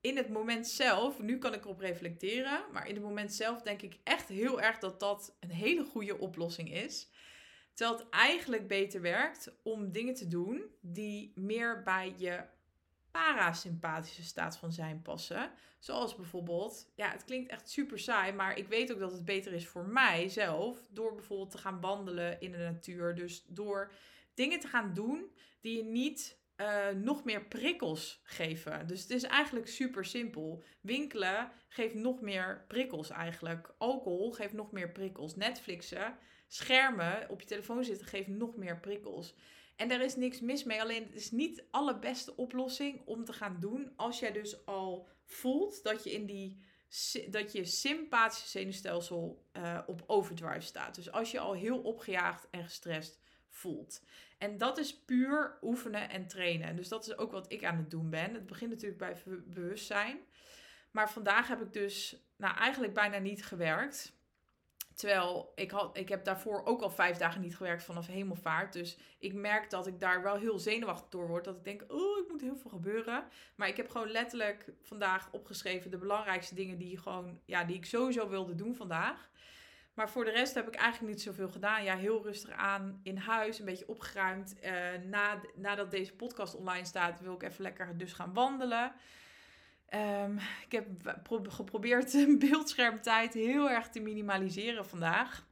in 0.00 0.16
het 0.16 0.28
moment 0.28 0.66
zelf, 0.66 1.18
nu 1.18 1.38
kan 1.38 1.54
ik 1.54 1.64
erop 1.64 1.80
reflecteren, 1.80 2.64
maar 2.72 2.88
in 2.88 2.94
het 2.94 3.04
moment 3.04 3.32
zelf 3.34 3.62
denk 3.62 3.82
ik 3.82 3.98
echt 4.04 4.28
heel 4.28 4.60
erg 4.60 4.78
dat 4.78 5.00
dat 5.00 5.36
een 5.40 5.50
hele 5.50 5.84
goede 5.84 6.18
oplossing 6.18 6.72
is. 6.72 7.10
Terwijl 7.74 7.98
het 7.98 8.08
eigenlijk 8.08 8.68
beter 8.68 9.00
werkt 9.00 9.52
om 9.62 9.92
dingen 9.92 10.14
te 10.14 10.28
doen 10.28 10.64
die 10.80 11.32
meer 11.34 11.82
bij 11.82 12.14
je 12.16 12.40
parasympathische 13.10 14.22
staat 14.22 14.56
van 14.56 14.72
zijn 14.72 15.02
passen. 15.02 15.50
Zoals 15.78 16.16
bijvoorbeeld, 16.16 16.90
ja, 16.94 17.10
het 17.10 17.24
klinkt 17.24 17.50
echt 17.50 17.70
super 17.70 17.98
saai, 17.98 18.32
maar 18.32 18.58
ik 18.58 18.68
weet 18.68 18.92
ook 18.92 18.98
dat 18.98 19.12
het 19.12 19.24
beter 19.24 19.52
is 19.52 19.66
voor 19.66 19.86
mij 19.86 20.28
zelf 20.28 20.78
door 20.90 21.14
bijvoorbeeld 21.14 21.50
te 21.50 21.58
gaan 21.58 21.80
wandelen 21.80 22.40
in 22.40 22.52
de 22.52 22.58
natuur. 22.58 23.14
Dus 23.14 23.44
door 23.48 23.92
dingen 24.34 24.60
te 24.60 24.68
gaan 24.68 24.94
doen 24.94 25.30
die 25.60 25.76
je 25.76 25.84
niet 25.84 26.38
uh, 26.56 26.88
nog 26.88 27.24
meer 27.24 27.44
prikkels 27.44 28.20
geven. 28.24 28.86
Dus 28.86 29.02
het 29.02 29.10
is 29.10 29.22
eigenlijk 29.22 29.68
super 29.68 30.04
simpel. 30.04 30.62
Winkelen 30.80 31.50
geeft 31.68 31.94
nog 31.94 32.20
meer 32.20 32.64
prikkels 32.68 33.10
eigenlijk. 33.10 33.74
Alcohol 33.78 34.32
geeft 34.32 34.52
nog 34.52 34.72
meer 34.72 34.90
prikkels. 34.90 35.36
Netflixen, 35.36 36.16
schermen 36.54 37.28
op 37.28 37.40
je 37.40 37.46
telefoon 37.46 37.84
zitten 37.84 38.06
geeft 38.06 38.28
nog 38.28 38.56
meer 38.56 38.80
prikkels. 38.80 39.34
En 39.76 39.88
daar 39.88 40.00
is 40.00 40.16
niks 40.16 40.40
mis 40.40 40.64
mee. 40.64 40.82
Alleen 40.82 41.02
het 41.02 41.14
is 41.14 41.30
niet 41.30 41.56
de 41.56 41.64
allerbeste 41.70 42.36
oplossing 42.36 43.02
om 43.04 43.24
te 43.24 43.32
gaan 43.32 43.56
doen 43.60 43.92
als 43.96 44.18
jij 44.18 44.32
dus 44.32 44.66
al 44.66 45.08
voelt 45.24 45.82
dat 45.82 46.04
je 46.04 46.12
in 46.12 46.26
die 46.26 46.62
dat 47.30 47.52
je 47.52 47.64
sympathische 47.64 48.48
zenuwstelsel 48.48 49.46
uh, 49.52 49.78
op 49.86 50.04
overdrive 50.06 50.60
staat. 50.60 50.94
Dus 50.94 51.10
als 51.12 51.30
je 51.30 51.38
al 51.38 51.52
heel 51.52 51.78
opgejaagd 51.78 52.48
en 52.50 52.64
gestrest 52.64 53.20
voelt. 53.48 54.02
En 54.38 54.58
dat 54.58 54.78
is 54.78 54.98
puur 55.04 55.58
oefenen 55.62 56.10
en 56.10 56.26
trainen. 56.26 56.76
Dus 56.76 56.88
dat 56.88 57.06
is 57.06 57.18
ook 57.18 57.32
wat 57.32 57.52
ik 57.52 57.64
aan 57.64 57.76
het 57.76 57.90
doen 57.90 58.10
ben. 58.10 58.34
Het 58.34 58.46
begint 58.46 58.70
natuurlijk 58.70 58.98
bij 58.98 59.42
bewustzijn. 59.44 60.18
Maar 60.90 61.10
vandaag 61.10 61.48
heb 61.48 61.60
ik 61.60 61.72
dus 61.72 62.16
nou, 62.36 62.56
eigenlijk 62.56 62.94
bijna 62.94 63.18
niet 63.18 63.44
gewerkt. 63.44 64.12
Terwijl 64.94 65.52
ik, 65.54 65.70
had, 65.70 65.96
ik 65.96 66.08
heb 66.08 66.24
daarvoor 66.24 66.64
ook 66.64 66.82
al 66.82 66.90
vijf 66.90 67.16
dagen 67.16 67.40
niet 67.40 67.56
gewerkt 67.56 67.82
vanaf 67.82 68.06
hemelvaart. 68.06 68.72
Dus 68.72 68.98
ik 69.18 69.34
merk 69.34 69.70
dat 69.70 69.86
ik 69.86 70.00
daar 70.00 70.22
wel 70.22 70.36
heel 70.36 70.58
zenuwachtig 70.58 71.08
door 71.08 71.28
word. 71.28 71.44
Dat 71.44 71.56
ik 71.56 71.64
denk, 71.64 71.84
oh, 71.88 72.18
ik 72.18 72.30
moet 72.30 72.40
heel 72.40 72.56
veel 72.56 72.70
gebeuren. 72.70 73.24
Maar 73.54 73.68
ik 73.68 73.76
heb 73.76 73.90
gewoon 73.90 74.10
letterlijk 74.10 74.72
vandaag 74.82 75.28
opgeschreven 75.32 75.90
de 75.90 75.98
belangrijkste 75.98 76.54
dingen 76.54 76.78
die, 76.78 76.98
gewoon, 76.98 77.40
ja, 77.44 77.64
die 77.64 77.76
ik 77.76 77.86
sowieso 77.86 78.28
wilde 78.28 78.54
doen 78.54 78.74
vandaag. 78.74 79.30
Maar 79.94 80.10
voor 80.10 80.24
de 80.24 80.30
rest 80.30 80.54
heb 80.54 80.68
ik 80.68 80.74
eigenlijk 80.74 81.14
niet 81.14 81.22
zoveel 81.22 81.48
gedaan. 81.48 81.84
Ja, 81.84 81.96
heel 81.96 82.22
rustig 82.22 82.50
aan 82.50 83.00
in 83.02 83.16
huis, 83.16 83.58
een 83.58 83.64
beetje 83.64 83.88
opgeruimd. 83.88 84.54
Uh, 84.64 84.70
na, 85.04 85.40
nadat 85.54 85.90
deze 85.90 86.14
podcast 86.14 86.54
online 86.54 86.84
staat, 86.84 87.20
wil 87.20 87.34
ik 87.34 87.42
even 87.42 87.62
lekker 87.62 87.98
dus 87.98 88.12
gaan 88.12 88.32
wandelen. 88.32 88.92
Um, 89.94 90.38
ik 90.38 90.72
heb 90.72 90.86
geprobeerd 91.48 92.12
beeldschermtijd 92.48 93.34
heel 93.34 93.70
erg 93.70 93.88
te 93.88 94.00
minimaliseren 94.00 94.86
vandaag. 94.86 95.46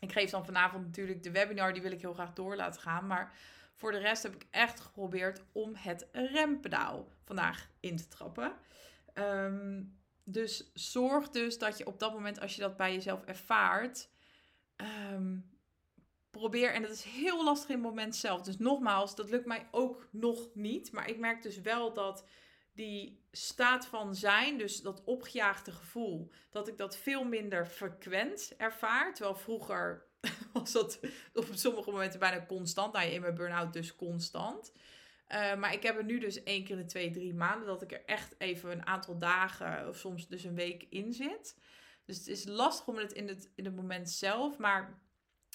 Ik 0.00 0.12
geef 0.12 0.30
dan 0.30 0.44
vanavond 0.44 0.84
natuurlijk 0.84 1.22
de 1.22 1.30
webinar, 1.30 1.72
die 1.72 1.82
wil 1.82 1.92
ik 1.92 2.00
heel 2.00 2.14
graag 2.14 2.32
door 2.32 2.56
laten 2.56 2.80
gaan. 2.80 3.06
Maar 3.06 3.36
voor 3.74 3.92
de 3.92 3.98
rest 3.98 4.22
heb 4.22 4.34
ik 4.34 4.46
echt 4.50 4.80
geprobeerd 4.80 5.42
om 5.52 5.74
het 5.74 6.08
rempedaal 6.12 7.08
vandaag 7.24 7.70
in 7.80 7.96
te 7.96 8.08
trappen. 8.08 8.52
Um, 9.14 10.00
dus 10.24 10.70
zorg 10.74 11.30
dus 11.30 11.58
dat 11.58 11.78
je 11.78 11.86
op 11.86 11.98
dat 11.98 12.12
moment, 12.12 12.40
als 12.40 12.54
je 12.54 12.60
dat 12.60 12.76
bij 12.76 12.92
jezelf 12.92 13.24
ervaart, 13.24 14.08
um, 15.12 15.50
probeer, 16.30 16.74
en 16.74 16.82
dat 16.82 16.90
is 16.90 17.02
heel 17.02 17.44
lastig 17.44 17.68
in 17.68 17.74
het 17.74 17.84
moment 17.84 18.16
zelf. 18.16 18.42
Dus 18.42 18.58
nogmaals, 18.58 19.14
dat 19.14 19.30
lukt 19.30 19.46
mij 19.46 19.68
ook 19.70 20.08
nog 20.10 20.48
niet. 20.54 20.92
Maar 20.92 21.08
ik 21.08 21.18
merk 21.18 21.42
dus 21.42 21.60
wel 21.60 21.92
dat 21.92 22.24
die 22.72 23.26
staat 23.30 23.86
van 23.86 24.14
zijn, 24.14 24.58
dus 24.58 24.80
dat 24.80 25.04
opgejaagde 25.04 25.72
gevoel, 25.72 26.30
dat 26.50 26.68
ik 26.68 26.76
dat 26.76 26.96
veel 26.96 27.24
minder 27.24 27.66
frequent 27.66 28.54
ervaar. 28.56 29.14
Terwijl 29.14 29.36
vroeger 29.36 30.06
was 30.52 30.72
dat 30.72 31.00
op 31.34 31.46
sommige 31.52 31.90
momenten 31.90 32.20
bijna 32.20 32.46
constant. 32.46 32.92
Nou, 32.92 33.10
in 33.10 33.20
mijn 33.20 33.34
burn-out 33.34 33.72
dus 33.72 33.96
constant. 33.96 34.72
Uh, 35.28 35.54
maar 35.54 35.72
ik 35.72 35.82
heb 35.82 35.96
er 35.96 36.04
nu 36.04 36.18
dus 36.18 36.42
één 36.42 36.64
keer 36.64 36.76
in 36.76 36.82
de 36.82 36.88
twee, 36.88 37.10
drie 37.10 37.34
maanden 37.34 37.66
dat 37.66 37.82
ik 37.82 37.92
er 37.92 38.04
echt 38.04 38.34
even 38.38 38.70
een 38.70 38.86
aantal 38.86 39.18
dagen 39.18 39.88
of 39.88 39.96
soms 39.96 40.28
dus 40.28 40.44
een 40.44 40.54
week 40.54 40.86
in 40.90 41.12
zit. 41.12 41.58
Dus 42.04 42.16
het 42.16 42.26
is 42.26 42.44
lastig 42.44 42.86
om 42.86 42.96
het 42.96 43.12
in 43.12 43.28
het, 43.28 43.50
in 43.54 43.64
het 43.64 43.76
moment 43.76 44.10
zelf. 44.10 44.58
Maar 44.58 45.02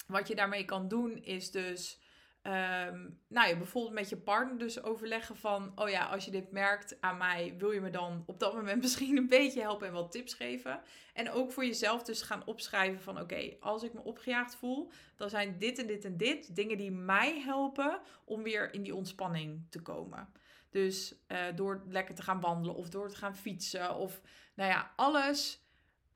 wat 0.06 0.28
je 0.28 0.34
daarmee 0.34 0.64
kan 0.64 0.88
doen 0.88 1.16
is 1.16 1.50
dus 1.50 2.00
Um, 2.48 3.20
nou 3.28 3.48
ja, 3.48 3.56
bijvoorbeeld 3.56 3.94
met 3.94 4.08
je 4.08 4.16
partner 4.16 4.58
dus 4.58 4.82
overleggen 4.82 5.36
van, 5.36 5.72
oh 5.74 5.88
ja, 5.88 6.04
als 6.04 6.24
je 6.24 6.30
dit 6.30 6.52
merkt 6.52 6.96
aan 7.00 7.16
mij, 7.16 7.54
wil 7.58 7.70
je 7.70 7.80
me 7.80 7.90
dan 7.90 8.22
op 8.26 8.40
dat 8.40 8.54
moment 8.54 8.82
misschien 8.82 9.16
een 9.16 9.28
beetje 9.28 9.60
helpen 9.60 9.86
en 9.86 9.92
wat 9.92 10.12
tips 10.12 10.34
geven. 10.34 10.80
En 11.12 11.30
ook 11.30 11.52
voor 11.52 11.64
jezelf 11.64 12.02
dus 12.02 12.22
gaan 12.22 12.46
opschrijven 12.46 13.00
van, 13.00 13.20
oké, 13.20 13.56
als 13.60 13.82
ik 13.82 13.92
me 13.92 14.04
opgejaagd 14.04 14.56
voel, 14.56 14.90
dan 15.16 15.30
zijn 15.30 15.58
dit 15.58 15.78
en 15.78 15.86
dit 15.86 16.04
en 16.04 16.16
dit 16.16 16.56
dingen 16.56 16.76
die 16.76 16.90
mij 16.90 17.40
helpen 17.40 18.00
om 18.24 18.42
weer 18.42 18.74
in 18.74 18.82
die 18.82 18.94
ontspanning 18.94 19.66
te 19.70 19.82
komen. 19.82 20.28
Dus 20.70 21.14
uh, 21.28 21.38
door 21.54 21.82
lekker 21.88 22.14
te 22.14 22.22
gaan 22.22 22.40
wandelen 22.40 22.76
of 22.76 22.88
door 22.88 23.08
te 23.08 23.16
gaan 23.16 23.36
fietsen 23.36 23.96
of, 23.96 24.20
nou 24.54 24.70
ja, 24.70 24.92
alles 24.96 25.64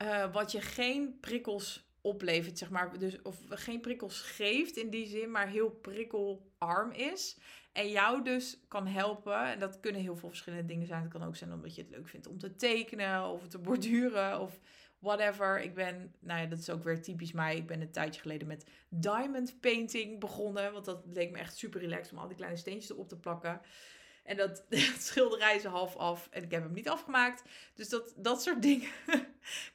uh, 0.01 0.33
wat 0.33 0.51
je 0.51 0.61
geen 0.61 1.17
prikkels 1.19 1.92
oplevert, 2.03 2.57
zeg 2.57 2.69
maar. 2.69 2.99
Dus 2.99 3.21
of 3.21 3.37
geen 3.49 3.81
prikkels 3.81 4.21
geeft 4.21 4.77
in 4.77 4.89
die 4.89 5.07
zin, 5.07 5.31
maar 5.31 5.47
heel 5.47 5.69
prikkelarm 5.69 6.91
is. 6.91 7.37
En 7.71 7.89
jou 7.89 8.23
dus 8.23 8.59
kan 8.67 8.87
helpen. 8.87 9.51
En 9.51 9.59
dat 9.59 9.79
kunnen 9.79 10.01
heel 10.01 10.15
veel 10.15 10.29
verschillende 10.29 10.65
dingen 10.65 10.87
zijn. 10.87 11.01
Het 11.01 11.11
kan 11.11 11.23
ook 11.23 11.35
zijn 11.35 11.53
omdat 11.53 11.75
je 11.75 11.81
het 11.81 11.91
leuk 11.91 12.07
vindt 12.07 12.27
om 12.27 12.37
te 12.37 12.55
tekenen 12.55 13.29
of 13.29 13.47
te 13.47 13.59
borduren 13.59 14.39
of 14.39 14.59
whatever. 14.99 15.61
Ik 15.61 15.73
ben, 15.73 16.15
nou 16.19 16.41
ja, 16.41 16.45
dat 16.47 16.59
is 16.59 16.69
ook 16.69 16.83
weer 16.83 17.01
typisch 17.01 17.31
mij. 17.31 17.55
Ik 17.55 17.67
ben 17.67 17.81
een 17.81 17.91
tijdje 17.91 18.21
geleden 18.21 18.47
met 18.47 18.65
diamond 18.89 19.59
painting 19.59 20.19
begonnen. 20.19 20.73
Want 20.73 20.85
dat 20.85 21.03
leek 21.13 21.31
me 21.31 21.37
echt 21.37 21.57
super 21.57 21.79
relaxed 21.79 22.11
om 22.11 22.17
al 22.17 22.27
die 22.27 22.37
kleine 22.37 22.57
steentjes 22.57 22.89
erop 22.89 23.09
te 23.09 23.19
plakken. 23.19 23.61
En 24.23 24.37
dat, 24.37 24.65
dat 24.69 25.01
schilderij 25.01 25.55
is 25.55 25.63
half 25.63 25.95
af 25.95 26.27
en 26.31 26.43
ik 26.43 26.51
heb 26.51 26.63
hem 26.63 26.73
niet 26.73 26.89
afgemaakt. 26.89 27.43
Dus 27.73 27.89
dat, 27.89 28.13
dat 28.17 28.41
soort 28.41 28.61
dingen 28.71 28.89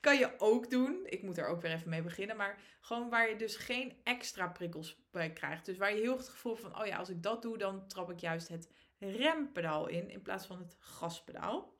kan 0.01 0.19
je 0.19 0.31
ook 0.39 0.71
doen. 0.71 1.01
Ik 1.05 1.23
moet 1.23 1.39
er 1.39 1.47
ook 1.47 1.61
weer 1.61 1.73
even 1.73 1.89
mee 1.89 2.03
beginnen. 2.03 2.37
Maar 2.37 2.59
gewoon 2.81 3.11
waar 3.11 3.29
je 3.31 3.37
dus 3.37 3.57
geen 3.57 3.97
extra 4.05 4.49
prikkels 4.49 4.97
bij 5.11 5.33
krijgt. 5.33 5.67
Dus 5.67 5.77
waar 5.77 5.95
je 5.95 6.01
heel 6.01 6.17
het 6.17 6.29
gevoel 6.29 6.57
van, 6.57 6.81
oh 6.81 6.87
ja, 6.87 6.97
als 6.97 7.09
ik 7.09 7.23
dat 7.23 7.43
doe, 7.43 7.59
dan 7.59 7.87
trap 7.89 8.11
ik 8.11 8.19
juist 8.19 8.49
het 8.49 8.71
rempedaal 8.99 9.87
in 9.87 10.11
in 10.11 10.23
plaats 10.23 10.47
van 10.47 10.59
het 10.59 10.77
gaspedaal. 10.79 11.77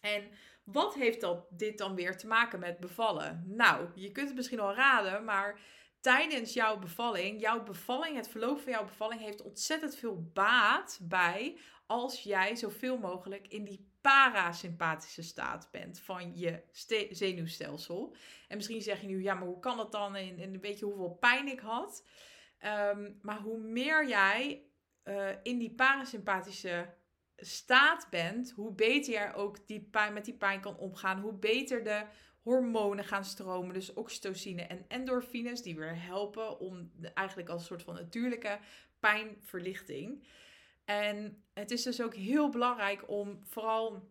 En 0.00 0.30
wat 0.64 0.94
heeft 0.94 1.20
dat, 1.20 1.46
dit 1.50 1.78
dan 1.78 1.94
weer 1.94 2.16
te 2.16 2.26
maken 2.26 2.58
met 2.58 2.78
bevallen? 2.78 3.42
Nou, 3.46 3.88
je 3.94 4.12
kunt 4.12 4.26
het 4.26 4.36
misschien 4.36 4.60
al 4.60 4.74
raden, 4.74 5.24
maar 5.24 5.60
tijdens 6.04 6.52
jouw 6.52 6.78
bevalling, 6.78 7.40
jouw 7.40 7.62
bevalling, 7.62 8.16
het 8.16 8.28
verloop 8.28 8.60
van 8.60 8.72
jouw 8.72 8.84
bevalling 8.84 9.20
heeft 9.20 9.42
ontzettend 9.42 9.96
veel 9.96 10.30
baat 10.32 10.98
bij 11.02 11.58
als 11.86 12.22
jij 12.22 12.56
zoveel 12.56 12.98
mogelijk 12.98 13.48
in 13.48 13.64
die 13.64 13.92
parasympathische 14.00 15.22
staat 15.22 15.68
bent 15.70 16.00
van 16.00 16.36
je 16.36 16.62
zenuwstelsel. 17.10 18.16
En 18.48 18.56
misschien 18.56 18.82
zeg 18.82 19.00
je 19.00 19.06
nu, 19.06 19.22
ja, 19.22 19.34
maar 19.34 19.48
hoe 19.48 19.60
kan 19.60 19.76
dat 19.76 19.92
dan? 19.92 20.14
En, 20.14 20.38
en 20.38 20.60
weet 20.60 20.78
je 20.78 20.84
hoeveel 20.84 21.16
pijn 21.20 21.48
ik 21.48 21.60
had? 21.60 22.06
Ehm, 22.58 23.12
maar 23.22 23.40
hoe 23.40 23.58
meer 23.58 24.08
jij 24.08 24.66
uh, 25.04 25.28
in 25.42 25.58
die 25.58 25.74
parasympathische 25.74 26.94
staat 27.36 28.06
bent, 28.10 28.50
hoe 28.50 28.72
beter 28.72 29.12
jij 29.12 29.34
ook 29.34 29.66
die 29.66 29.80
pijn, 29.80 30.12
met 30.12 30.24
die 30.24 30.36
pijn 30.36 30.60
kan 30.60 30.78
omgaan. 30.78 31.20
Hoe 31.20 31.34
beter 31.34 31.84
de 31.84 32.06
hormonen 32.44 33.04
gaan 33.04 33.24
stromen, 33.24 33.74
dus 33.74 33.92
oxytocine 33.92 34.62
en 34.62 34.84
endorfines, 34.88 35.62
die 35.62 35.76
weer 35.76 36.02
helpen 36.02 36.58
om 36.58 36.90
eigenlijk 37.14 37.48
als 37.48 37.60
een 37.60 37.66
soort 37.66 37.82
van 37.82 37.94
natuurlijke 37.94 38.58
pijnverlichting. 39.00 40.26
En 40.84 41.44
het 41.54 41.70
is 41.70 41.82
dus 41.82 42.02
ook 42.02 42.14
heel 42.14 42.48
belangrijk 42.48 43.08
om 43.08 43.40
vooral 43.44 44.08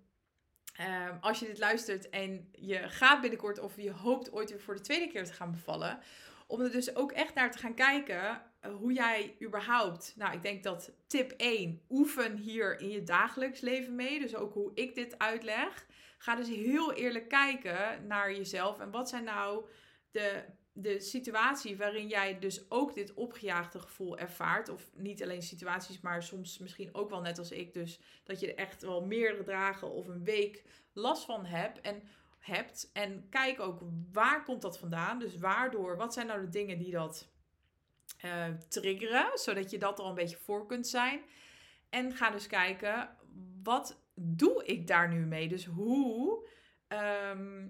ehm, 0.74 1.18
als 1.20 1.40
je 1.40 1.46
dit 1.46 1.60
luistert 1.60 2.10
en 2.10 2.50
je 2.52 2.90
gaat 2.90 3.22
binnenkort 3.22 3.60
of 3.60 3.76
je 3.78 3.92
hoopt 3.92 4.32
ooit 4.32 4.50
weer 4.50 4.62
voor 4.62 4.76
de 4.76 4.82
tweede 4.82 5.08
keer 5.08 5.26
te 5.26 5.34
gaan 5.34 5.52
bevallen, 5.52 6.00
om 6.48 6.62
er 6.62 6.72
dus 6.72 6.96
ook 6.96 7.12
echt 7.12 7.34
naar 7.34 7.52
te 7.52 7.58
gaan 7.58 7.76
kijken 7.76 8.42
uh, 8.66 8.76
hoe 8.76 8.94
jij 8.94 9.36
überhaupt, 9.42 10.14
nou 10.16 10.34
ik 10.34 10.42
denk 10.42 10.64
dat 10.64 10.92
tip 11.08 11.32
1, 11.32 11.82
oefen 11.90 12.38
hier 12.38 12.80
in 12.80 12.90
je 12.90 13.04
dagelijks 13.04 13.60
leven 13.60 13.96
mee. 13.96 14.20
Dus 14.20 14.36
ook 14.36 14.54
hoe 14.54 14.72
ik 14.74 14.96
dit 14.96 15.20
uitleg. 15.20 15.86
Ga 16.24 16.36
dus 16.36 16.48
heel 16.48 16.94
eerlijk 16.94 17.30
kijken 17.30 18.08
naar 18.08 18.34
jezelf 18.34 18.80
en 18.80 18.92
wat 18.92 19.10
zijn 19.10 19.24
nou 19.24 19.66
de 20.12 20.46
de 20.74 21.00
situatie 21.00 21.78
waarin 21.78 22.08
jij 22.08 22.40
dus 22.40 22.72
ook 22.72 22.94
dit 22.94 23.14
opgejaagde 23.14 23.80
gevoel 23.80 24.18
ervaart, 24.18 24.70
of 24.70 24.90
niet 24.94 25.24
alleen 25.24 25.42
situaties, 25.42 26.00
maar 26.00 26.24
soms 26.24 26.58
misschien 26.58 26.96
ook 26.96 27.10
wel 27.10 27.22
net 27.22 27.38
als 27.38 27.52
ik, 27.52 27.74
dus 27.74 28.00
dat 28.24 28.40
je 28.40 28.54
er 28.54 28.58
echt 28.58 28.82
wel 28.82 29.06
meerdere 29.06 29.44
dagen 29.44 29.92
of 29.92 30.08
een 30.08 30.24
week 30.24 30.64
last 30.94 31.26
van 31.26 31.46
hebt 31.46 31.82
en 31.82 32.04
hebt. 32.40 32.90
En 32.94 33.30
kijk 33.30 33.60
ook 33.60 33.82
waar 34.12 34.44
komt 34.44 34.62
dat 34.62 34.80
vandaan, 34.80 35.20
dus 35.20 35.38
waardoor, 35.38 35.98
wat 35.98 36.14
zijn 36.14 36.28
nou 36.28 36.42
de 36.42 36.50
dingen 36.50 36.78
die 36.78 36.92
dat 36.92 37.28
uh, 38.26 38.46
triggeren, 38.70 39.32
zodat 39.34 39.72
je 39.72 39.78
dat 39.78 40.00
al 40.00 40.10
een 40.10 40.16
beetje 40.16 40.38
voor 40.38 40.66
kunt 40.66 40.88
zijn. 40.88 41.22
En 41.90 42.14
ga 42.14 42.30
dus 42.30 42.48
kijken, 42.48 43.18
wat 43.64 44.03
doe 44.14 44.66
ik 44.66 44.88
daar 44.88 45.10
nu 45.10 45.26
mee? 45.26 45.48
Dus 45.48 45.66
hoe, 45.66 46.48
ehm, 46.88 47.68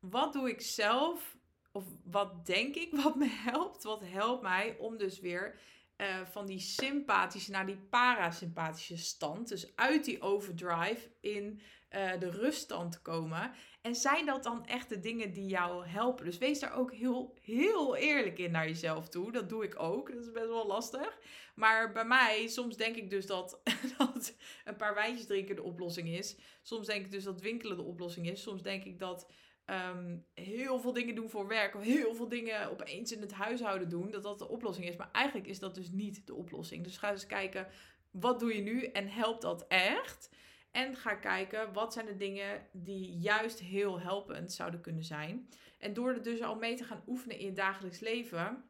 wat 0.00 0.32
doe 0.32 0.48
ik 0.48 0.60
zelf? 0.60 1.36
Of 1.72 1.84
wat 2.04 2.46
denk 2.46 2.74
ik 2.74 2.94
wat 3.02 3.16
me 3.16 3.28
helpt? 3.28 3.82
Wat 3.82 4.02
helpt 4.04 4.42
mij 4.42 4.76
om 4.78 4.96
dus 4.96 5.20
weer 5.20 5.58
uh, 5.96 6.24
van 6.24 6.46
die 6.46 6.58
sympathische 6.58 7.50
naar 7.50 7.66
die 7.66 7.86
parasympathische 7.90 8.96
stand. 8.96 9.48
Dus 9.48 9.76
uit 9.76 10.04
die 10.04 10.20
overdrive 10.20 11.10
in 11.20 11.60
uh, 11.90 12.18
de 12.18 12.30
ruststand 12.30 13.02
komen. 13.02 13.52
En 13.82 13.94
zijn 13.94 14.26
dat 14.26 14.42
dan 14.42 14.66
echt 14.66 14.88
de 14.88 15.00
dingen 15.00 15.32
die 15.32 15.46
jou 15.46 15.86
helpen? 15.86 16.24
Dus 16.24 16.38
wees 16.38 16.60
daar 16.60 16.74
ook 16.74 16.92
heel, 16.92 17.34
heel 17.42 17.96
eerlijk 17.96 18.38
in 18.38 18.50
naar 18.50 18.66
jezelf 18.66 19.08
toe. 19.08 19.32
Dat 19.32 19.48
doe 19.48 19.64
ik 19.64 19.78
ook. 19.78 20.12
Dat 20.12 20.24
is 20.24 20.32
best 20.32 20.46
wel 20.46 20.66
lastig. 20.66 21.18
Maar 21.54 21.92
bij 21.92 22.04
mij, 22.04 22.46
soms 22.48 22.76
denk 22.76 22.96
ik 22.96 23.10
dus 23.10 23.26
dat, 23.26 23.60
dat 23.98 24.36
een 24.64 24.76
paar 24.76 24.94
wijntjes 24.94 25.26
drinken 25.26 25.56
de 25.56 25.62
oplossing 25.62 26.08
is. 26.08 26.36
Soms 26.62 26.86
denk 26.86 27.04
ik 27.04 27.10
dus 27.10 27.24
dat 27.24 27.40
winkelen 27.40 27.76
de 27.76 27.82
oplossing 27.82 28.30
is. 28.30 28.42
Soms 28.42 28.62
denk 28.62 28.84
ik 28.84 28.98
dat 28.98 29.26
um, 29.66 30.24
heel 30.34 30.80
veel 30.80 30.92
dingen 30.92 31.14
doen 31.14 31.30
voor 31.30 31.46
werk 31.46 31.74
of 31.74 31.82
heel 31.82 32.14
veel 32.14 32.28
dingen 32.28 32.70
opeens 32.70 33.12
in 33.12 33.20
het 33.20 33.32
huishouden 33.32 33.88
doen, 33.88 34.10
dat 34.10 34.22
dat 34.22 34.38
de 34.38 34.48
oplossing 34.48 34.88
is. 34.88 34.96
Maar 34.96 35.10
eigenlijk 35.12 35.46
is 35.46 35.58
dat 35.58 35.74
dus 35.74 35.90
niet 35.90 36.26
de 36.26 36.34
oplossing. 36.34 36.84
Dus 36.84 36.98
ga 36.98 37.10
eens 37.10 37.26
kijken, 37.26 37.68
wat 38.10 38.40
doe 38.40 38.54
je 38.54 38.62
nu 38.62 38.82
en 38.84 39.08
helpt 39.08 39.42
dat 39.42 39.66
echt? 39.66 40.30
En 40.76 40.96
ga 40.96 41.14
kijken, 41.14 41.72
wat 41.72 41.92
zijn 41.92 42.06
de 42.06 42.16
dingen 42.16 42.66
die 42.72 43.18
juist 43.18 43.58
heel 43.58 44.00
helpend 44.00 44.52
zouden 44.52 44.80
kunnen 44.80 45.04
zijn. 45.04 45.48
En 45.78 45.94
door 45.94 46.08
er 46.08 46.22
dus 46.22 46.42
al 46.42 46.56
mee 46.56 46.76
te 46.76 46.84
gaan 46.84 47.02
oefenen 47.06 47.38
in 47.38 47.44
je 47.44 47.52
dagelijks 47.52 48.00
leven, 48.00 48.64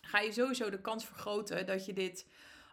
ga 0.00 0.20
je 0.20 0.32
sowieso 0.32 0.70
de 0.70 0.80
kans 0.80 1.06
vergroten 1.06 1.66
dat 1.66 1.86
je 1.86 1.92
dit 1.92 2.30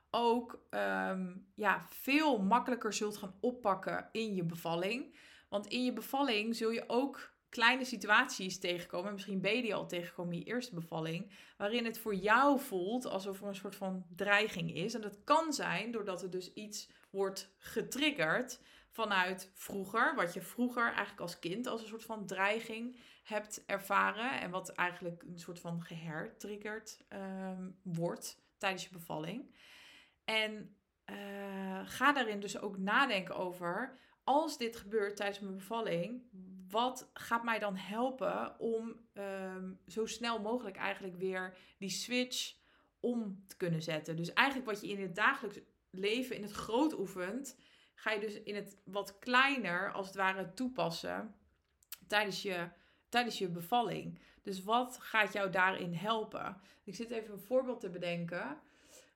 ook 0.09 0.67
um, 0.69 1.47
ja, 1.55 1.85
veel 1.89 2.37
makkelijker 2.37 2.93
zult 2.93 3.17
gaan 3.17 3.37
oppakken 3.39 4.09
in 4.11 4.35
je 4.35 4.43
bevalling. 4.43 5.15
Want 5.49 5.67
in 5.67 5.83
je 5.83 5.93
bevalling 5.93 6.55
zul 6.55 6.69
je 6.69 6.83
ook 6.87 7.33
kleine 7.49 7.85
situaties 7.85 8.59
tegenkomen. 8.59 9.13
Misschien 9.13 9.41
ben 9.41 9.55
je 9.55 9.61
die 9.61 9.75
al 9.75 9.87
tegengekomen 9.87 10.33
in 10.33 10.39
je 10.39 10.45
eerste 10.45 10.75
bevalling. 10.75 11.31
Waarin 11.57 11.85
het 11.85 11.99
voor 11.99 12.15
jou 12.15 12.59
voelt 12.59 13.05
alsof 13.05 13.41
er 13.41 13.47
een 13.47 13.55
soort 13.55 13.75
van 13.75 14.05
dreiging 14.15 14.75
is. 14.75 14.93
En 14.93 15.01
dat 15.01 15.23
kan 15.23 15.53
zijn 15.53 15.91
doordat 15.91 16.21
er 16.21 16.29
dus 16.29 16.53
iets 16.53 16.89
wordt 17.09 17.53
getriggerd 17.57 18.61
vanuit 18.89 19.51
vroeger. 19.53 20.15
Wat 20.15 20.33
je 20.33 20.41
vroeger 20.41 20.85
eigenlijk 20.85 21.19
als 21.19 21.39
kind 21.39 21.67
als 21.67 21.81
een 21.81 21.87
soort 21.87 22.05
van 22.05 22.25
dreiging 22.25 22.99
hebt 23.23 23.65
ervaren. 23.65 24.39
En 24.39 24.51
wat 24.51 24.69
eigenlijk 24.69 25.23
een 25.23 25.39
soort 25.39 25.59
van 25.59 25.81
gehertriggerd 25.81 27.05
um, 27.09 27.79
wordt 27.83 28.41
tijdens 28.57 28.83
je 28.83 28.89
bevalling. 28.91 29.55
En 30.25 30.75
uh, 31.05 31.81
ga 31.85 32.13
daarin 32.13 32.39
dus 32.39 32.59
ook 32.59 32.77
nadenken 32.77 33.35
over 33.35 33.97
als 34.27 34.57
dit 34.57 34.75
gebeurt 34.75 35.15
tijdens 35.15 35.39
mijn 35.39 35.55
bevalling, 35.55 36.21
wat 36.69 37.09
gaat 37.13 37.43
mij 37.43 37.59
dan 37.59 37.75
helpen 37.75 38.59
om 38.59 38.95
ehm, 39.13 39.71
zo 39.87 40.05
snel 40.05 40.41
mogelijk 40.41 40.75
eigenlijk 40.75 41.15
weer 41.15 41.57
die 41.77 41.89
switch 41.89 42.55
om 42.99 43.43
te 43.47 43.57
kunnen 43.57 43.81
zetten? 43.81 44.15
Dus 44.15 44.33
eigenlijk 44.33 44.69
wat 44.69 44.81
je 44.81 44.87
in 44.87 45.01
het 45.01 45.15
dagelijks 45.15 45.59
leven 45.89 46.35
in 46.35 46.41
het 46.41 46.51
groot 46.51 46.99
oefent, 46.99 47.57
ga 47.95 48.11
je 48.11 48.19
dus 48.19 48.41
in 48.43 48.55
het 48.55 48.77
wat 48.83 49.19
kleiner 49.19 49.91
als 49.91 50.07
het 50.07 50.15
ware 50.15 50.53
toepassen 50.53 51.35
tijdens 52.07 52.41
je, 52.41 52.69
tijdens 53.09 53.37
je 53.37 53.49
bevalling. 53.49 54.19
Dus 54.41 54.63
wat 54.63 54.97
gaat 55.01 55.33
jou 55.33 55.49
daarin 55.49 55.93
helpen? 55.93 56.57
Ik 56.83 56.95
zit 56.95 57.11
even 57.11 57.33
een 57.33 57.39
voorbeeld 57.39 57.79
te 57.79 57.89
bedenken. 57.89 58.57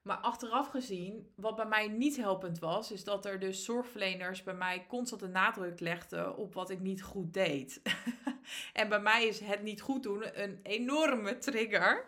Maar 0.02 0.18
achteraf 0.18 0.68
gezien, 0.68 1.32
wat 1.36 1.56
bij 1.56 1.66
mij 1.66 1.88
niet 1.88 2.18
helpend 2.18 2.60
was, 2.60 2.92
is 2.92 3.04
dat 3.04 3.26
er 3.26 3.40
dus 3.40 3.64
zorgverleners 3.64 4.44
bij 4.44 4.54
mij 4.54 4.86
constant 4.88 5.22
de 5.22 5.28
nadruk 5.28 5.80
legden 5.80 6.38
op 6.38 6.54
wat 6.54 6.70
ik 6.70 6.80
niet 6.80 7.04
goed 7.04 7.34
deed. 7.34 7.82
en 8.74 8.90
bij 8.90 9.00
mij 9.00 9.28
is 9.28 9.40
het 9.40 9.64
niet 9.64 9.82
goed 9.82 10.04
doen 10.04 10.42
een 10.42 10.60
enorme 10.64 11.38
trigger, 11.38 12.06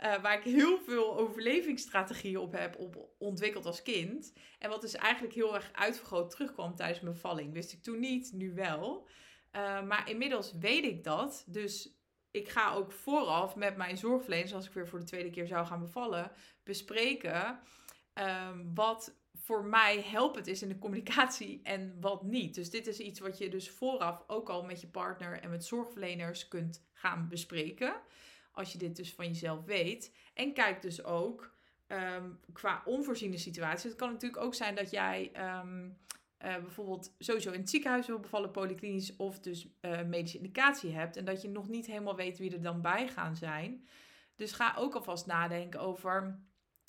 uh, 0.00 0.22
waar 0.22 0.38
ik 0.38 0.44
heel 0.44 0.78
veel 0.78 1.18
overlevingsstrategieën 1.18 2.38
op 2.38 2.52
heb 2.52 2.78
op 2.78 3.08
ontwikkeld 3.18 3.66
als 3.66 3.82
kind. 3.82 4.32
En 4.58 4.70
wat 4.70 4.80
dus 4.80 4.94
eigenlijk 4.94 5.34
heel 5.34 5.54
erg 5.54 5.70
uitvergroot 5.72 6.30
terugkwam 6.30 6.74
tijdens 6.74 7.00
mijn 7.00 7.14
bevalling. 7.14 7.52
Wist 7.52 7.72
ik 7.72 7.82
toen 7.82 8.00
niet, 8.00 8.32
nu 8.32 8.54
wel. 8.54 9.08
Uh, 9.52 9.82
maar 9.82 10.10
inmiddels 10.10 10.52
weet 10.58 10.84
ik 10.84 11.04
dat. 11.04 11.44
Dus 11.46 11.98
ik 12.30 12.48
ga 12.48 12.72
ook 12.72 12.92
vooraf 12.92 13.56
met 13.56 13.76
mijn 13.76 13.96
zorgverleners, 13.96 14.54
als 14.54 14.66
ik 14.66 14.72
weer 14.72 14.88
voor 14.88 14.98
de 14.98 15.04
tweede 15.04 15.30
keer 15.30 15.46
zou 15.46 15.66
gaan 15.66 15.80
bevallen, 15.80 16.30
bespreken 16.62 17.60
um, 18.14 18.74
wat 18.74 19.16
voor 19.34 19.64
mij 19.64 20.00
helpend 20.00 20.46
is 20.46 20.62
in 20.62 20.68
de 20.68 20.78
communicatie 20.78 21.60
en 21.62 21.96
wat 22.00 22.22
niet. 22.22 22.54
Dus 22.54 22.70
dit 22.70 22.86
is 22.86 22.98
iets 22.98 23.20
wat 23.20 23.38
je 23.38 23.48
dus 23.48 23.70
vooraf 23.70 24.24
ook 24.26 24.48
al 24.48 24.64
met 24.64 24.80
je 24.80 24.88
partner 24.88 25.40
en 25.40 25.50
met 25.50 25.64
zorgverleners 25.64 26.48
kunt 26.48 26.86
gaan 26.92 27.28
bespreken. 27.28 27.94
Als 28.54 28.72
je 28.72 28.78
dit 28.78 28.96
dus 28.96 29.12
van 29.12 29.26
jezelf 29.26 29.64
weet. 29.64 30.14
En 30.34 30.52
kijk 30.52 30.82
dus 30.82 31.04
ook 31.04 31.54
um, 31.88 32.40
qua 32.52 32.82
onvoorziene 32.84 33.38
situaties. 33.38 33.82
Het 33.90 33.98
kan 33.98 34.12
natuurlijk 34.12 34.42
ook 34.42 34.54
zijn 34.54 34.74
dat 34.74 34.90
jij 34.90 35.32
um, 35.60 35.98
uh, 36.44 36.56
bijvoorbeeld 36.56 37.14
sowieso 37.18 37.50
in 37.50 37.60
het 37.60 37.70
ziekenhuis 37.70 38.06
wil 38.06 38.18
bevallen, 38.18 38.50
polyklinisch 38.50 39.16
of 39.16 39.40
dus 39.40 39.68
uh, 39.80 40.02
medische 40.02 40.36
indicatie 40.36 40.92
hebt 40.92 41.16
en 41.16 41.24
dat 41.24 41.42
je 41.42 41.48
nog 41.48 41.68
niet 41.68 41.86
helemaal 41.86 42.16
weet 42.16 42.38
wie 42.38 42.52
er 42.52 42.62
dan 42.62 42.80
bij 42.80 43.08
gaan 43.08 43.36
zijn. 43.36 43.88
Dus 44.36 44.52
ga 44.52 44.74
ook 44.76 44.94
alvast 44.94 45.26
nadenken 45.26 45.80
over 45.80 46.38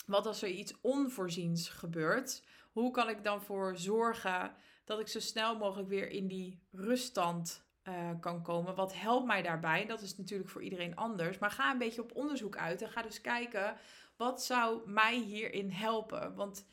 wat 0.06 0.26
als 0.26 0.42
er 0.42 0.50
iets 0.50 0.74
onvoorziens 0.82 1.70
gebeurt. 1.70 2.44
Hoe 2.72 2.92
kan 2.92 3.10
ik 3.10 3.24
dan 3.24 3.42
voor 3.42 3.78
zorgen 3.78 4.54
dat 4.84 5.00
ik 5.00 5.08
zo 5.08 5.20
snel 5.20 5.58
mogelijk 5.58 5.90
weer 5.90 6.10
in 6.10 6.28
die 6.28 6.60
ruststand 6.72 7.65
uh, 7.88 8.10
kan 8.20 8.44
komen? 8.44 8.76
Wat 8.76 8.96
helpt 8.96 9.26
mij 9.26 9.42
daarbij? 9.42 9.86
Dat 9.86 10.02
is 10.02 10.18
natuurlijk 10.18 10.50
voor 10.50 10.64
iedereen 10.64 10.96
anders. 10.96 11.38
Maar 11.38 11.52
ga 11.52 11.72
een 11.72 11.78
beetje 11.78 12.02
op 12.02 12.16
onderzoek 12.16 12.58
uit 12.58 12.82
en 12.82 12.90
ga 12.90 13.02
dus 13.02 13.22
kijken 13.22 13.78
wat 14.18 14.44
zou 14.44 14.90
mij 14.90 15.18
hierin 15.18 15.72
helpen. 15.72 16.36
Want 16.36 16.68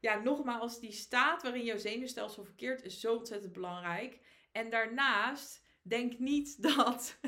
ja, 0.00 0.18
nogmaals, 0.18 0.80
die 0.80 0.92
staat 0.92 1.42
waarin 1.42 1.64
jouw 1.64 1.78
zenuwstelsel 1.78 2.44
verkeert 2.44 2.82
is 2.82 3.00
zo 3.00 3.16
ontzettend 3.16 3.52
belangrijk. 3.52 4.20
En 4.52 4.70
daarnaast 4.70 5.62
denk 5.82 6.18
niet 6.18 6.62
dat 6.74 7.18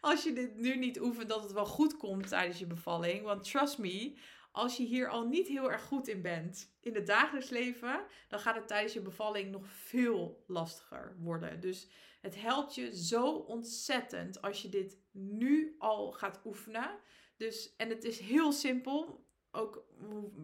als 0.00 0.22
je 0.22 0.32
dit 0.32 0.56
nu 0.56 0.76
niet 0.76 1.00
oefent, 1.00 1.28
dat 1.28 1.42
het 1.42 1.52
wel 1.52 1.66
goed 1.66 1.96
komt 1.96 2.28
tijdens 2.28 2.58
je 2.58 2.66
bevalling. 2.66 3.22
Want 3.22 3.44
trust 3.44 3.78
me, 3.78 4.18
als 4.52 4.76
je 4.76 4.84
hier 4.84 5.08
al 5.08 5.26
niet 5.28 5.48
heel 5.48 5.70
erg 5.70 5.82
goed 5.82 6.08
in 6.08 6.22
bent 6.22 6.76
in 6.80 6.94
het 6.94 7.06
dagelijks 7.06 7.50
leven, 7.50 8.04
dan 8.28 8.40
gaat 8.40 8.54
het 8.54 8.68
tijdens 8.68 8.92
je 8.92 9.00
bevalling 9.00 9.50
nog 9.50 9.66
veel 9.66 10.44
lastiger 10.46 11.16
worden. 11.18 11.60
Dus 11.60 11.88
het 12.20 12.40
helpt 12.40 12.74
je 12.74 12.96
zo 12.96 13.32
ontzettend 13.32 14.42
als 14.42 14.62
je 14.62 14.68
dit 14.68 14.98
nu 15.10 15.74
al 15.78 16.12
gaat 16.12 16.40
oefenen. 16.44 16.98
Dus, 17.36 17.76
en 17.76 17.88
het 17.88 18.04
is 18.04 18.18
heel 18.18 18.52
simpel 18.52 19.26
ook 19.50 19.84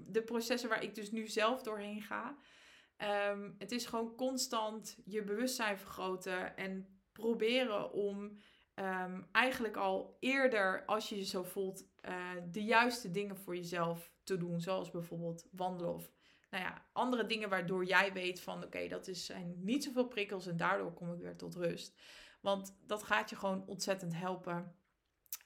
de 0.07 0.23
processen 0.23 0.69
waar 0.69 0.83
ik 0.83 0.95
dus 0.95 1.11
nu 1.11 1.27
zelf 1.27 1.63
doorheen 1.63 2.03
ga. 2.03 2.39
Um, 3.31 3.55
het 3.59 3.73
is 3.73 3.87
gewoon 3.87 4.15
constant 4.15 4.99
je 5.05 5.23
bewustzijn 5.23 5.79
vergroten 5.79 6.57
en 6.57 7.01
proberen 7.13 7.93
om 7.93 8.39
um, 8.75 9.29
eigenlijk 9.33 9.77
al 9.77 10.17
eerder, 10.21 10.85
als 10.85 11.09
je 11.09 11.17
je 11.17 11.25
zo 11.25 11.43
voelt, 11.43 11.88
uh, 12.09 12.31
de 12.51 12.65
juiste 12.65 13.11
dingen 13.11 13.37
voor 13.37 13.57
jezelf 13.57 14.13
te 14.23 14.37
doen. 14.37 14.61
Zoals 14.61 14.91
bijvoorbeeld 14.91 15.47
wandelen 15.51 15.95
of 15.95 16.11
nou 16.51 16.65
ja, 16.65 16.87
andere 16.93 17.27
dingen 17.27 17.49
waardoor 17.49 17.85
jij 17.85 18.13
weet 18.13 18.41
van 18.41 18.65
oké, 18.65 18.89
dat 18.89 19.09
is, 19.09 19.25
zijn 19.25 19.55
niet 19.59 19.85
zoveel 19.85 20.09
prikkels 20.09 20.47
en 20.47 20.57
daardoor 20.57 20.93
kom 20.93 21.13
ik 21.13 21.21
weer 21.21 21.37
tot 21.37 21.55
rust. 21.55 22.01
Want 22.41 22.77
dat 22.87 23.03
gaat 23.03 23.31
je 23.31 23.37
gewoon 23.37 23.67
ontzettend 23.67 24.15
helpen. 24.15 24.77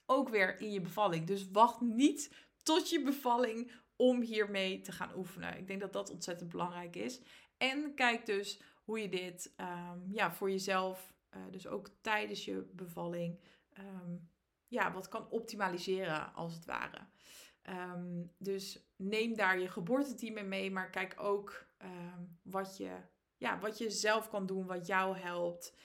Ook 0.07 0.29
weer 0.29 0.61
in 0.61 0.71
je 0.71 0.81
bevalling. 0.81 1.27
Dus 1.27 1.51
wacht 1.51 1.81
niet 1.81 2.35
tot 2.63 2.91
je 2.91 3.03
bevalling 3.03 3.73
om 3.97 4.21
hiermee 4.21 4.81
te 4.81 4.93
gaan 4.93 5.17
oefenen. 5.17 5.59
Ik 5.59 5.67
denk 5.67 5.81
dat 5.81 5.93
dat 5.93 6.11
ontzettend 6.11 6.51
belangrijk 6.51 6.97
is. 6.97 7.21
En 7.57 7.95
kijk 7.95 8.27
dus 8.27 8.63
hoe 8.85 9.01
je 9.01 9.09
dit 9.09 9.55
um, 9.57 10.09
ja, 10.13 10.33
voor 10.33 10.51
jezelf, 10.51 11.15
uh, 11.37 11.43
dus 11.51 11.67
ook 11.67 11.91
tijdens 12.01 12.45
je 12.45 12.71
bevalling, 12.73 13.41
um, 13.79 14.31
ja, 14.73 14.93
wat 14.93 15.09
kan 15.09 15.29
optimaliseren 15.31 16.35
als 16.35 16.55
het 16.55 16.65
ware. 16.65 17.07
Um, 17.69 18.33
dus 18.39 18.93
neem 18.97 19.37
daar 19.37 19.59
je 19.59 19.69
geboorteteam 19.69 20.37
in 20.37 20.49
mee, 20.49 20.71
maar 20.71 20.91
kijk 20.91 21.15
ook 21.17 21.67
wat, 22.43 22.77
je, 22.77 22.97
ja, 23.37 23.59
wat 23.59 23.79
je 23.79 23.91
zelf 23.91 24.29
kan 24.29 24.47
doen, 24.47 24.67
wat 24.67 24.87
jou 24.87 25.17
helpt. 25.19 25.77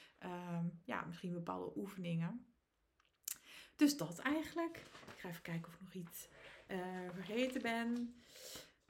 ja, 0.85 1.05
misschien 1.05 1.33
bepaalde 1.33 1.71
oefeningen. 1.75 2.45
Dus 3.75 3.97
dat 3.97 4.19
eigenlijk. 4.19 4.77
Ik 5.13 5.19
ga 5.19 5.29
even 5.29 5.41
kijken 5.41 5.67
of 5.67 5.73
ik 5.73 5.81
nog 5.81 5.93
iets 5.93 6.27
uh, 6.67 7.09
vergeten 7.13 7.61
ben. 7.61 8.21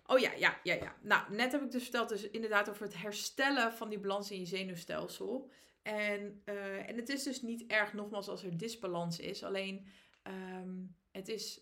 Oh 0.05 0.19
ja, 0.19 0.33
ja, 0.33 0.59
ja, 0.63 0.73
ja. 0.73 0.95
Nou, 1.01 1.35
net 1.35 1.51
heb 1.51 1.61
ik 1.61 1.71
dus 1.71 1.83
verteld 1.83 2.09
dus 2.09 2.29
inderdaad 2.29 2.69
over 2.69 2.83
het 2.83 2.97
herstellen 2.97 3.73
van 3.73 3.89
die 3.89 3.99
balans 3.99 4.31
in 4.31 4.39
je 4.39 4.45
zenuwstelsel. 4.45 5.51
En, 5.87 6.41
uh, 6.45 6.89
en 6.89 6.95
het 6.95 7.09
is 7.09 7.23
dus 7.23 7.41
niet 7.41 7.65
erg, 7.65 7.93
nogmaals, 7.93 8.27
als 8.27 8.43
er 8.43 8.57
disbalans 8.57 9.19
is. 9.19 9.43
Alleen, 9.43 9.87
um, 10.23 10.95
het 11.11 11.27
is 11.27 11.61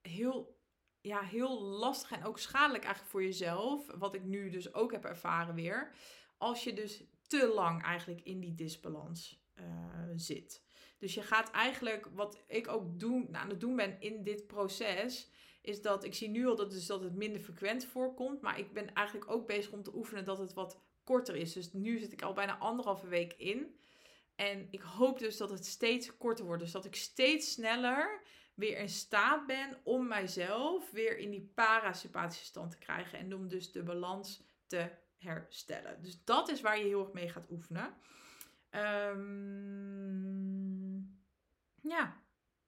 heel 0.00 0.56
ja, 1.00 1.20
heel 1.20 1.62
lastig 1.62 2.10
en 2.10 2.24
ook 2.24 2.38
schadelijk 2.38 2.84
eigenlijk 2.84 3.12
voor 3.12 3.22
jezelf. 3.22 3.86
Wat 3.98 4.14
ik 4.14 4.24
nu 4.24 4.50
dus 4.50 4.74
ook 4.74 4.92
heb 4.92 5.04
ervaren 5.04 5.54
weer. 5.54 5.94
Als 6.36 6.64
je 6.64 6.72
dus 6.72 7.04
te 7.26 7.52
lang 7.54 7.82
eigenlijk 7.82 8.20
in 8.20 8.40
die 8.40 8.54
disbalans 8.54 9.42
uh, 9.54 9.64
zit. 10.16 10.62
Dus 10.98 11.14
je 11.14 11.22
gaat 11.22 11.50
eigenlijk, 11.50 12.08
wat 12.12 12.42
ik 12.46 12.68
ook 12.68 13.00
nou, 13.00 13.28
aan 13.32 13.48
het 13.48 13.60
doen 13.60 13.76
ben 13.76 14.00
in 14.00 14.22
dit 14.22 14.46
proces, 14.46 15.30
is 15.62 15.82
dat 15.82 16.04
ik 16.04 16.14
zie 16.14 16.28
nu 16.28 16.46
al 16.46 16.56
dat, 16.56 16.70
dus 16.70 16.86
dat 16.86 17.02
het 17.02 17.14
minder 17.14 17.40
frequent 17.40 17.84
voorkomt. 17.84 18.40
Maar 18.40 18.58
ik 18.58 18.72
ben 18.72 18.94
eigenlijk 18.94 19.30
ook 19.30 19.46
bezig 19.46 19.72
om 19.72 19.82
te 19.82 19.94
oefenen 19.94 20.24
dat 20.24 20.38
het 20.38 20.52
wat 20.52 20.80
korter 21.08 21.36
is. 21.36 21.52
Dus 21.52 21.72
nu 21.72 21.98
zit 21.98 22.12
ik 22.12 22.22
al 22.22 22.32
bijna 22.32 22.58
anderhalve 22.58 23.06
week 23.06 23.32
in. 23.32 23.78
En 24.36 24.68
ik 24.70 24.80
hoop 24.80 25.18
dus 25.18 25.36
dat 25.36 25.50
het 25.50 25.66
steeds 25.66 26.16
korter 26.16 26.44
wordt. 26.44 26.62
Dus 26.62 26.72
dat 26.72 26.84
ik 26.84 26.96
steeds 26.96 27.52
sneller 27.52 28.22
weer 28.54 28.78
in 28.78 28.88
staat 28.88 29.46
ben 29.46 29.80
om 29.84 30.06
mijzelf 30.06 30.90
weer 30.90 31.18
in 31.18 31.30
die 31.30 31.52
parasympathische 31.54 32.44
stand 32.44 32.70
te 32.70 32.78
krijgen. 32.78 33.18
En 33.18 33.34
om 33.34 33.48
dus 33.48 33.72
de 33.72 33.82
balans 33.82 34.42
te 34.66 34.90
herstellen. 35.16 36.02
Dus 36.02 36.24
dat 36.24 36.48
is 36.48 36.60
waar 36.60 36.78
je 36.78 36.84
heel 36.84 37.00
erg 37.00 37.12
mee 37.12 37.28
gaat 37.28 37.50
oefenen. 37.50 37.94
Um, 38.70 40.08
ja, 41.82 42.22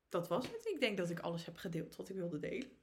dat 0.08 0.28
was 0.28 0.46
het. 0.46 0.66
Ik 0.66 0.80
denk 0.80 0.96
dat 0.96 1.10
ik 1.10 1.20
alles 1.20 1.44
heb 1.44 1.56
gedeeld 1.56 1.96
wat 1.96 2.08
ik 2.08 2.16
wilde 2.16 2.38
delen. 2.38 2.79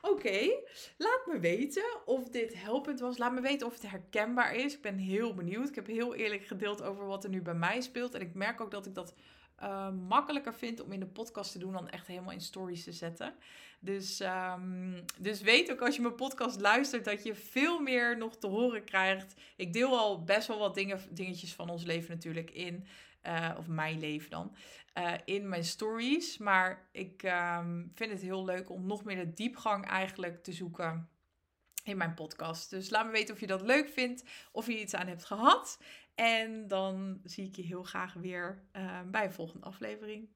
Oké, 0.00 0.50
laat 0.96 1.26
me 1.26 1.38
weten 1.40 1.84
of 2.04 2.28
dit 2.28 2.62
helpend 2.62 3.00
was. 3.00 3.18
Laat 3.18 3.32
me 3.32 3.40
weten 3.40 3.66
of 3.66 3.72
het 3.72 3.90
herkenbaar 3.90 4.54
is. 4.54 4.74
Ik 4.74 4.82
ben 4.82 4.96
heel 4.96 5.34
benieuwd. 5.34 5.68
Ik 5.68 5.74
heb 5.74 5.86
heel 5.86 6.14
eerlijk 6.14 6.46
gedeeld 6.46 6.82
over 6.82 7.06
wat 7.06 7.24
er 7.24 7.30
nu 7.30 7.42
bij 7.42 7.54
mij 7.54 7.80
speelt. 7.80 8.14
En 8.14 8.20
ik 8.20 8.34
merk 8.34 8.60
ook 8.60 8.70
dat 8.70 8.86
ik 8.86 8.94
dat 8.94 9.14
uh, 9.62 9.90
makkelijker 10.08 10.54
vind 10.54 10.80
om 10.80 10.92
in 10.92 11.00
de 11.00 11.06
podcast 11.06 11.52
te 11.52 11.58
doen 11.58 11.72
dan 11.72 11.88
echt 11.88 12.06
helemaal 12.06 12.32
in 12.32 12.40
stories 12.40 12.84
te 12.84 12.92
zetten. 12.92 13.34
Dus, 13.80 14.20
um, 14.20 15.04
dus 15.18 15.40
weet 15.40 15.72
ook 15.72 15.82
als 15.82 15.96
je 15.96 16.02
mijn 16.02 16.14
podcast 16.14 16.60
luistert 16.60 17.04
dat 17.04 17.22
je 17.22 17.34
veel 17.34 17.80
meer 17.80 18.18
nog 18.18 18.36
te 18.36 18.46
horen 18.46 18.84
krijgt. 18.84 19.34
Ik 19.56 19.72
deel 19.72 19.98
al 19.98 20.24
best 20.24 20.48
wel 20.48 20.58
wat 20.58 20.74
dingen, 20.74 21.00
dingetjes 21.10 21.54
van 21.54 21.70
ons 21.70 21.84
leven 21.84 22.10
natuurlijk 22.10 22.50
in. 22.50 22.86
Uh, 23.26 23.50
of 23.58 23.66
mijn 23.66 23.98
leven 23.98 24.30
dan. 24.30 24.54
Uh, 24.98 25.14
in 25.24 25.48
mijn 25.48 25.64
stories. 25.64 26.38
Maar 26.38 26.88
ik 26.92 27.22
um, 27.22 27.90
vind 27.94 28.10
het 28.10 28.20
heel 28.20 28.44
leuk 28.44 28.70
om 28.70 28.86
nog 28.86 29.04
meer 29.04 29.16
de 29.16 29.32
diepgang 29.32 29.86
eigenlijk 29.86 30.42
te 30.42 30.52
zoeken 30.52 31.08
in 31.84 31.96
mijn 31.96 32.14
podcast. 32.14 32.70
Dus 32.70 32.90
laat 32.90 33.06
me 33.06 33.12
weten 33.12 33.34
of 33.34 33.40
je 33.40 33.46
dat 33.46 33.62
leuk 33.62 33.88
vindt, 33.88 34.24
of 34.52 34.66
je 34.66 34.80
iets 34.80 34.94
aan 34.94 35.06
hebt 35.06 35.24
gehad. 35.24 35.78
En 36.14 36.68
dan 36.68 37.20
zie 37.24 37.46
ik 37.46 37.56
je 37.56 37.62
heel 37.62 37.82
graag 37.82 38.12
weer 38.12 38.62
uh, 38.76 39.00
bij 39.06 39.24
een 39.24 39.32
volgende 39.32 39.66
aflevering. 39.66 40.28